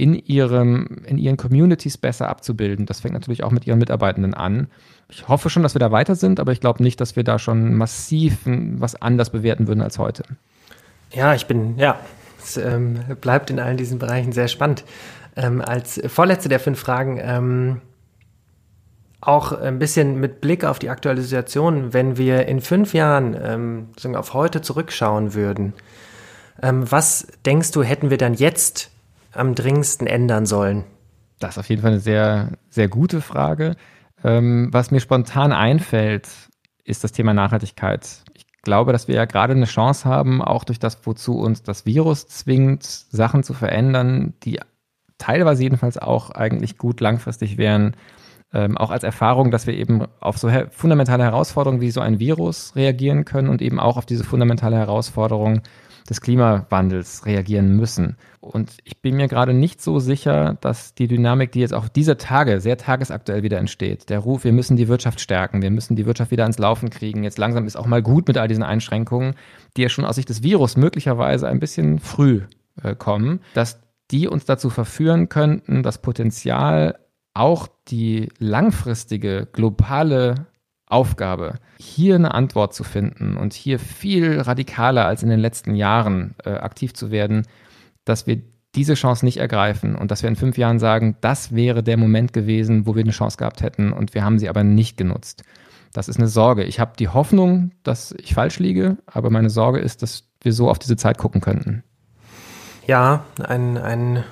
[0.00, 2.86] in, ihrem, in ihren Communities besser abzubilden.
[2.86, 4.68] Das fängt natürlich auch mit ihren Mitarbeitenden an.
[5.10, 7.38] Ich hoffe schon, dass wir da weiter sind, aber ich glaube nicht, dass wir da
[7.38, 10.22] schon massiv was anders bewerten würden als heute.
[11.12, 11.98] Ja, ich bin, ja,
[12.38, 14.84] es ähm, bleibt in allen diesen Bereichen sehr spannend.
[15.36, 17.82] Ähm, als vorletzte der fünf Fragen, ähm,
[19.20, 24.16] auch ein bisschen mit Blick auf die aktuelle Situation, wenn wir in fünf Jahren ähm,
[24.16, 25.74] auf heute zurückschauen würden,
[26.62, 28.90] ähm, was denkst du, hätten wir dann jetzt
[29.32, 30.84] am dringendsten ändern sollen?
[31.38, 33.76] Das ist auf jeden Fall eine sehr, sehr gute Frage.
[34.22, 36.28] Ähm, was mir spontan einfällt,
[36.84, 38.22] ist das Thema Nachhaltigkeit.
[38.34, 41.86] Ich glaube, dass wir ja gerade eine Chance haben, auch durch das, wozu uns das
[41.86, 44.60] Virus zwingt, Sachen zu verändern, die
[45.16, 47.96] teilweise jedenfalls auch eigentlich gut langfristig wären.
[48.52, 52.18] Ähm, auch als Erfahrung, dass wir eben auf so her fundamentale Herausforderungen wie so ein
[52.18, 55.62] Virus reagieren können und eben auch auf diese fundamentale Herausforderung
[56.08, 58.16] des Klimawandels reagieren müssen.
[58.40, 62.16] Und ich bin mir gerade nicht so sicher, dass die Dynamik, die jetzt auch dieser
[62.16, 66.06] Tage sehr tagesaktuell wieder entsteht, der Ruf, wir müssen die Wirtschaft stärken, wir müssen die
[66.06, 69.34] Wirtschaft wieder ans Laufen kriegen, jetzt langsam ist auch mal gut mit all diesen Einschränkungen,
[69.76, 72.42] die ja schon aus Sicht des Virus möglicherweise ein bisschen früh
[72.82, 73.80] äh, kommen, dass
[74.10, 76.98] die uns dazu verführen könnten, das Potenzial
[77.34, 80.46] auch die langfristige globale
[80.90, 86.34] Aufgabe, hier eine Antwort zu finden und hier viel radikaler als in den letzten Jahren
[86.44, 87.46] äh, aktiv zu werden,
[88.04, 88.42] dass wir
[88.74, 92.32] diese Chance nicht ergreifen und dass wir in fünf Jahren sagen, das wäre der Moment
[92.32, 95.42] gewesen, wo wir eine Chance gehabt hätten und wir haben sie aber nicht genutzt.
[95.92, 96.62] Das ist eine Sorge.
[96.64, 100.70] Ich habe die Hoffnung, dass ich falsch liege, aber meine Sorge ist, dass wir so
[100.70, 101.82] auf diese Zeit gucken könnten.
[102.86, 104.24] Ja, ein, ein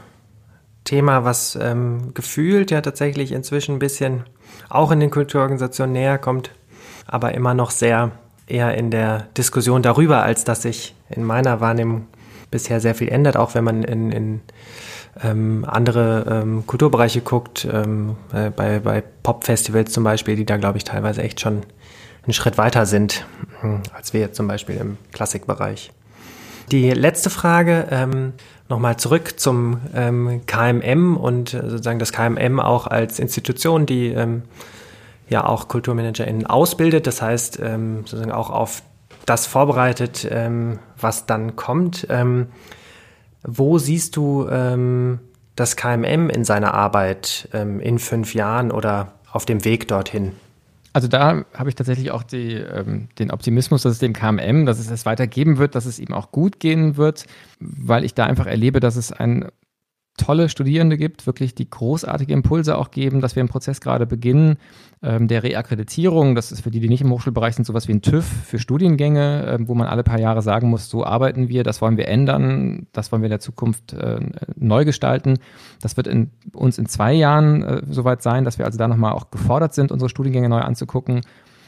[0.84, 4.24] Thema, was ähm, gefühlt ja tatsächlich inzwischen ein bisschen
[4.68, 6.50] auch in den Kulturorganisationen näher kommt,
[7.06, 8.12] aber immer noch sehr
[8.46, 12.06] eher in der Diskussion darüber, als dass sich in meiner Wahrnehmung
[12.50, 14.40] bisher sehr viel ändert, auch wenn man in, in
[15.22, 20.78] ähm, andere ähm, Kulturbereiche guckt, ähm, äh, bei, bei Popfestivals zum Beispiel, die da, glaube
[20.78, 21.62] ich, teilweise echt schon
[22.22, 23.26] einen Schritt weiter sind,
[23.60, 25.90] hm, als wir jetzt zum Beispiel im Klassikbereich.
[26.70, 28.34] Die letzte Frage, ähm,
[28.68, 34.42] nochmal zurück zum ähm, KMM und äh, sozusagen das KMM auch als Institution, die ähm,
[35.30, 37.06] ja auch KulturmanagerInnen ausbildet.
[37.06, 38.82] Das heißt, ähm, sozusagen auch auf
[39.24, 42.06] das vorbereitet, ähm, was dann kommt.
[42.10, 42.48] Ähm,
[43.42, 45.20] wo siehst du ähm,
[45.56, 50.32] das KMM in seiner Arbeit in fünf Jahren oder auf dem Weg dorthin?
[50.98, 54.80] Also da habe ich tatsächlich auch die, ähm, den Optimismus, dass es dem KMM, dass
[54.80, 57.24] es es weitergeben wird, dass es ihm auch gut gehen wird,
[57.60, 59.46] weil ich da einfach erlebe, dass es ein
[60.18, 64.58] tolle Studierende gibt, wirklich die großartige Impulse auch geben, dass wir einen Prozess gerade beginnen
[65.02, 66.34] ähm, der Reakkreditierung.
[66.34, 69.46] Das ist für die, die nicht im Hochschulbereich sind, sowas wie ein TÜV für Studiengänge,
[69.46, 72.86] äh, wo man alle paar Jahre sagen muss, so arbeiten wir, das wollen wir ändern,
[72.92, 74.20] das wollen wir in der Zukunft äh,
[74.56, 75.38] neu gestalten.
[75.80, 79.12] Das wird in, uns in zwei Jahren äh, soweit sein, dass wir also da nochmal
[79.12, 81.22] auch gefordert sind, unsere Studiengänge neu anzugucken.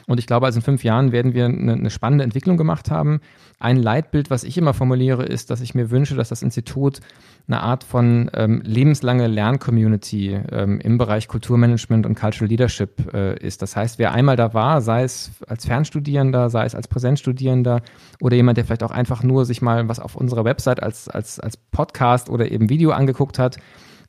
[0.07, 3.21] Und ich glaube, also in fünf Jahren werden wir eine, eine spannende Entwicklung gemacht haben.
[3.63, 7.01] Ein Leitbild, was ich immer formuliere, ist, dass ich mir wünsche, dass das Institut
[7.47, 13.61] eine Art von ähm, lebenslange Lerncommunity ähm, im Bereich Kulturmanagement und Cultural Leadership äh, ist.
[13.61, 17.83] Das heißt, wer einmal da war, sei es als Fernstudierender, sei es als Präsenzstudierender
[18.23, 21.39] oder jemand, der vielleicht auch einfach nur sich mal was auf unserer Website als, als,
[21.39, 23.59] als Podcast oder eben Video angeguckt hat,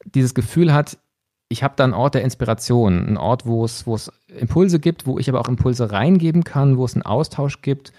[0.05, 0.97] dieses Gefühl hat,
[1.49, 5.05] ich habe da einen Ort der Inspiration, einen Ort, wo es, wo es Impulse gibt,
[5.05, 7.91] wo ich aber auch Impulse reingeben kann, wo es einen Austausch gibt.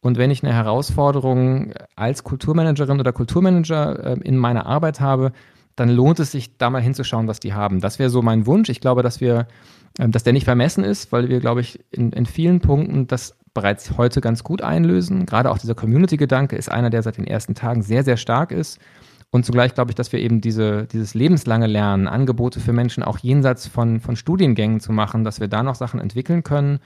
[0.00, 5.32] Und wenn ich eine Herausforderung als Kulturmanagerin oder Kulturmanager äh, in meiner Arbeit habe,
[5.74, 7.80] dann lohnt es sich, da mal hinzuschauen, was die haben.
[7.80, 8.68] Das wäre so mein Wunsch.
[8.68, 9.48] Ich glaube, dass wir,
[9.98, 13.36] äh, dass der nicht vermessen ist, weil wir, glaube ich, in, in vielen Punkten das
[13.54, 15.26] bereits heute ganz gut einlösen.
[15.26, 18.78] Gerade auch dieser Community-Gedanke ist einer, der seit den ersten Tagen sehr, sehr stark ist.
[19.30, 23.18] Und zugleich glaube ich, dass wir eben diese, dieses lebenslange Lernen, Angebote für Menschen auch
[23.18, 26.78] jenseits von, von Studiengängen zu machen, dass wir da noch Sachen entwickeln können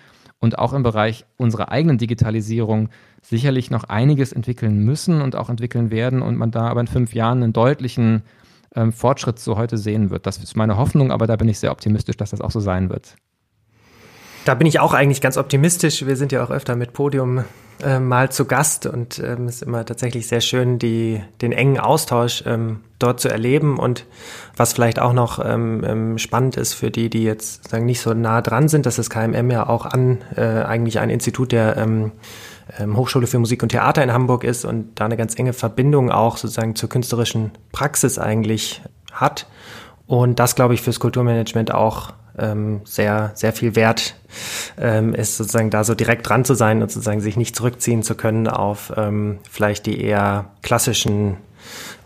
[0.43, 2.88] und auch im Bereich unserer eigenen Digitalisierung
[3.22, 7.14] sicherlich noch einiges entwickeln müssen und auch entwickeln werden und man da aber in fünf
[7.14, 8.22] Jahren einen deutlichen
[8.74, 10.26] ähm, Fortschritt so heute sehen wird.
[10.26, 12.90] Das ist meine Hoffnung, aber da bin ich sehr optimistisch, dass das auch so sein
[12.90, 13.14] wird.
[14.45, 16.05] Da bin ich auch eigentlich ganz optimistisch.
[16.05, 17.45] Wir sind ja auch öfter mit Podium
[17.82, 21.78] äh, mal zu Gast und es ähm, ist immer tatsächlich sehr schön, die, den engen
[21.78, 24.07] Austausch ähm, dort zu erleben und
[24.57, 28.14] was vielleicht auch noch ähm, ähm spannend ist für die, die jetzt sagen nicht so
[28.14, 32.12] nah dran sind, dass das KMM ja auch an äh, eigentlich ein Institut der ähm,
[32.78, 36.11] ähm, Hochschule für Musik und Theater in Hamburg ist und da eine ganz enge Verbindung
[36.11, 38.82] auch sozusagen zur künstlerischen Praxis eigentlich
[39.12, 39.47] hat
[40.07, 42.22] und das glaube ich fürs Kulturmanagement auch ähm,
[42.85, 44.14] sehr, sehr viel wert
[44.78, 48.14] ähm, ist, sozusagen da so direkt dran zu sein und sozusagen sich nicht zurückziehen zu
[48.14, 51.37] können auf ähm, vielleicht die eher klassischen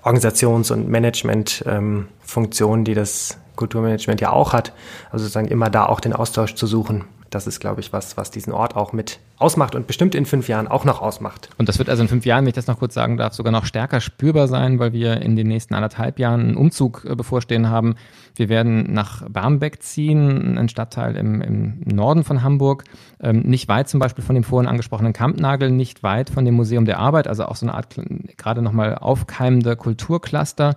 [0.03, 4.73] Organisations- und Management-Funktionen, ähm, die das Kulturmanagement ja auch hat.
[5.11, 7.05] Also sozusagen immer da auch den Austausch zu suchen
[7.37, 10.49] das ist, glaube ich, was, was diesen Ort auch mit ausmacht und bestimmt in fünf
[10.49, 11.51] Jahren auch noch ausmacht.
[11.59, 13.53] Und das wird also in fünf Jahren, wenn ich das noch kurz sagen darf, sogar
[13.53, 17.69] noch stärker spürbar sein, weil wir in den nächsten anderthalb Jahren einen Umzug äh, bevorstehen
[17.69, 17.97] haben.
[18.35, 22.85] Wir werden nach Barmbek ziehen, ein Stadtteil im, im Norden von Hamburg,
[23.21, 26.87] ähm, nicht weit zum Beispiel von dem vorhin angesprochenen Kampnagel, nicht weit von dem Museum
[26.87, 28.01] der Arbeit, also auch so eine Art
[28.39, 30.77] gerade nochmal aufkeimender Kulturcluster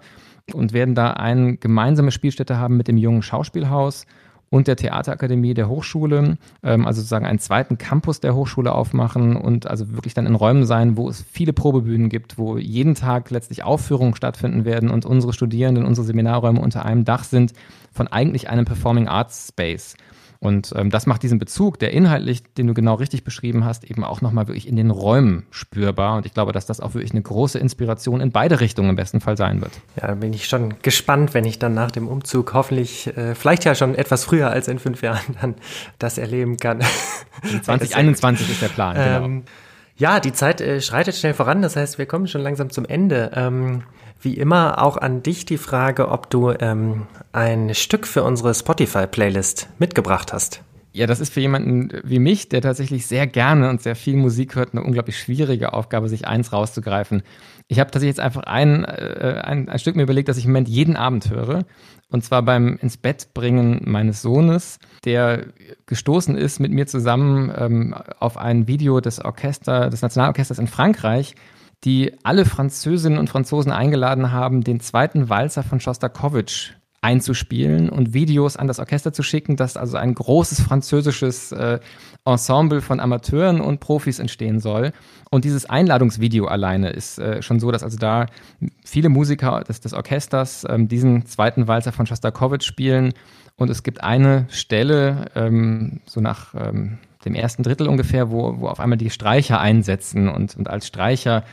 [0.53, 4.05] und werden da eine gemeinsame Spielstätte haben mit dem jungen Schauspielhaus
[4.50, 9.68] und der Theaterakademie der Hochschule, ähm, also sozusagen einen zweiten Campus der Hochschule aufmachen und
[9.68, 13.64] also wirklich dann in Räumen sein, wo es viele Probebühnen gibt, wo jeden Tag letztlich
[13.64, 17.54] Aufführungen stattfinden werden und unsere Studierenden, unsere Seminarräume unter einem Dach sind
[17.91, 19.95] von eigentlich einem Performing Arts Space.
[20.42, 24.06] Und ähm, das macht diesen Bezug, der inhaltlich, den du genau richtig beschrieben hast, eben
[24.06, 26.16] auch nochmal wirklich in den Räumen spürbar.
[26.16, 29.20] Und ich glaube, dass das auch wirklich eine große Inspiration in beide Richtungen im besten
[29.20, 29.74] Fall sein wird.
[30.00, 33.66] Ja, da bin ich schon gespannt, wenn ich dann nach dem Umzug hoffentlich, äh, vielleicht
[33.66, 35.56] ja schon etwas früher als in fünf Jahren, dann
[35.98, 36.80] das erleben kann.
[37.64, 39.26] 2021 ist der Plan, genau.
[39.26, 39.44] Ähm,
[39.98, 43.32] ja, die Zeit äh, schreitet schnell voran, das heißt, wir kommen schon langsam zum Ende.
[43.36, 43.84] Ähm,
[44.22, 49.70] wie immer auch an dich die Frage, ob du ähm, ein Stück für unsere Spotify-Playlist
[49.80, 50.61] mitgebracht hast.
[50.91, 54.55] Ja, das ist für jemanden wie mich, der tatsächlich sehr gerne und sehr viel Musik
[54.55, 57.22] hört, eine unglaublich schwierige Aufgabe, sich eins rauszugreifen.
[57.67, 60.51] Ich habe tatsächlich jetzt einfach ein, äh, ein, ein Stück mir überlegt, das ich im
[60.51, 61.63] Moment jeden Abend höre.
[62.11, 65.45] Und zwar beim ins Bett bringen meines Sohnes, der
[65.86, 71.36] gestoßen ist mit mir zusammen ähm, auf ein Video des Orchester, des Nationalorchesters in Frankreich,
[71.84, 78.58] die alle Französinnen und Franzosen eingeladen haben, den zweiten Walzer von Schostakowitsch einzuspielen und Videos
[78.58, 81.80] an das Orchester zu schicken, dass also ein großes französisches äh,
[82.26, 84.92] Ensemble von Amateuren und Profis entstehen soll.
[85.32, 88.26] Und dieses Einladungsvideo alleine ist äh, schon so, dass also da
[88.84, 93.14] viele Musiker des, des Orchesters ähm, diesen zweiten Walzer von Schostakowitsch spielen.
[93.56, 98.67] Und es gibt eine Stelle, ähm, so nach ähm, dem ersten Drittel ungefähr, wo, wo
[98.67, 101.43] auf einmal die Streicher einsetzen und, und als Streicher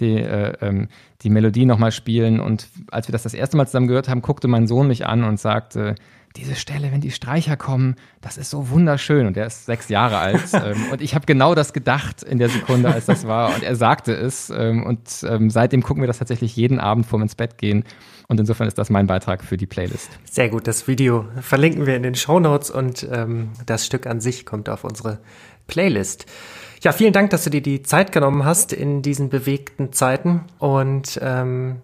[0.00, 0.88] die, äh, ähm,
[1.22, 2.40] die Melodie nochmal spielen.
[2.40, 5.24] Und als wir das das erste Mal zusammen gehört haben, guckte mein Sohn mich an
[5.24, 5.94] und sagte,
[6.36, 9.26] diese Stelle, wenn die Streicher kommen, das ist so wunderschön.
[9.26, 10.42] Und er ist sechs Jahre alt.
[10.52, 13.54] ähm, und ich habe genau das gedacht in der Sekunde, als das war.
[13.54, 14.50] Und er sagte es.
[14.50, 17.84] Ähm, und ähm, seitdem gucken wir das tatsächlich jeden Abend vorm ins Bett gehen.
[18.28, 20.08] Und insofern ist das mein Beitrag für die Playlist.
[20.30, 24.20] Sehr gut, das Video verlinken wir in den Show Notes und ähm, das Stück an
[24.20, 25.18] sich kommt auf unsere
[25.66, 26.26] Playlist.
[26.82, 30.42] Ja, vielen Dank, dass du dir die Zeit genommen hast in diesen bewegten Zeiten.
[30.58, 31.80] Und ähm,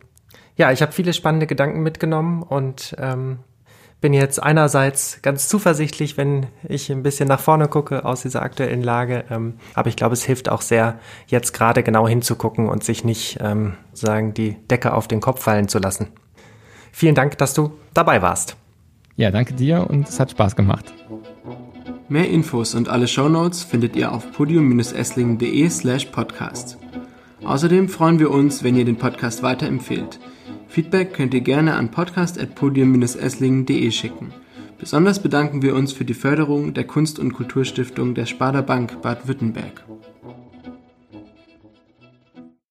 [0.56, 3.40] ja, ich habe viele spannende Gedanken mitgenommen und ähm,
[4.00, 8.82] bin jetzt einerseits ganz zuversichtlich, wenn ich ein bisschen nach vorne gucke aus dieser aktuellen
[8.82, 9.24] Lage.
[9.30, 13.38] Ähm, aber ich glaube, es hilft auch sehr, jetzt gerade genau hinzugucken und sich nicht
[13.40, 16.08] ähm, sagen, die Decke auf den Kopf fallen zu lassen.
[16.92, 18.56] Vielen Dank, dass du dabei warst.
[19.16, 20.92] Ja, danke dir und es hat Spaß gemacht.
[22.08, 26.78] Mehr Infos und alle Shownotes findet ihr auf podium-esslingen.de slash podcast.
[27.44, 30.20] Außerdem freuen wir uns, wenn ihr den Podcast weiterempfehlt.
[30.76, 34.34] Feedback könnt ihr gerne an podcast.podium-esslingen.de schicken.
[34.78, 39.86] Besonders bedanken wir uns für die Förderung der Kunst- und Kulturstiftung der Sparda Bank Baden-Württemberg.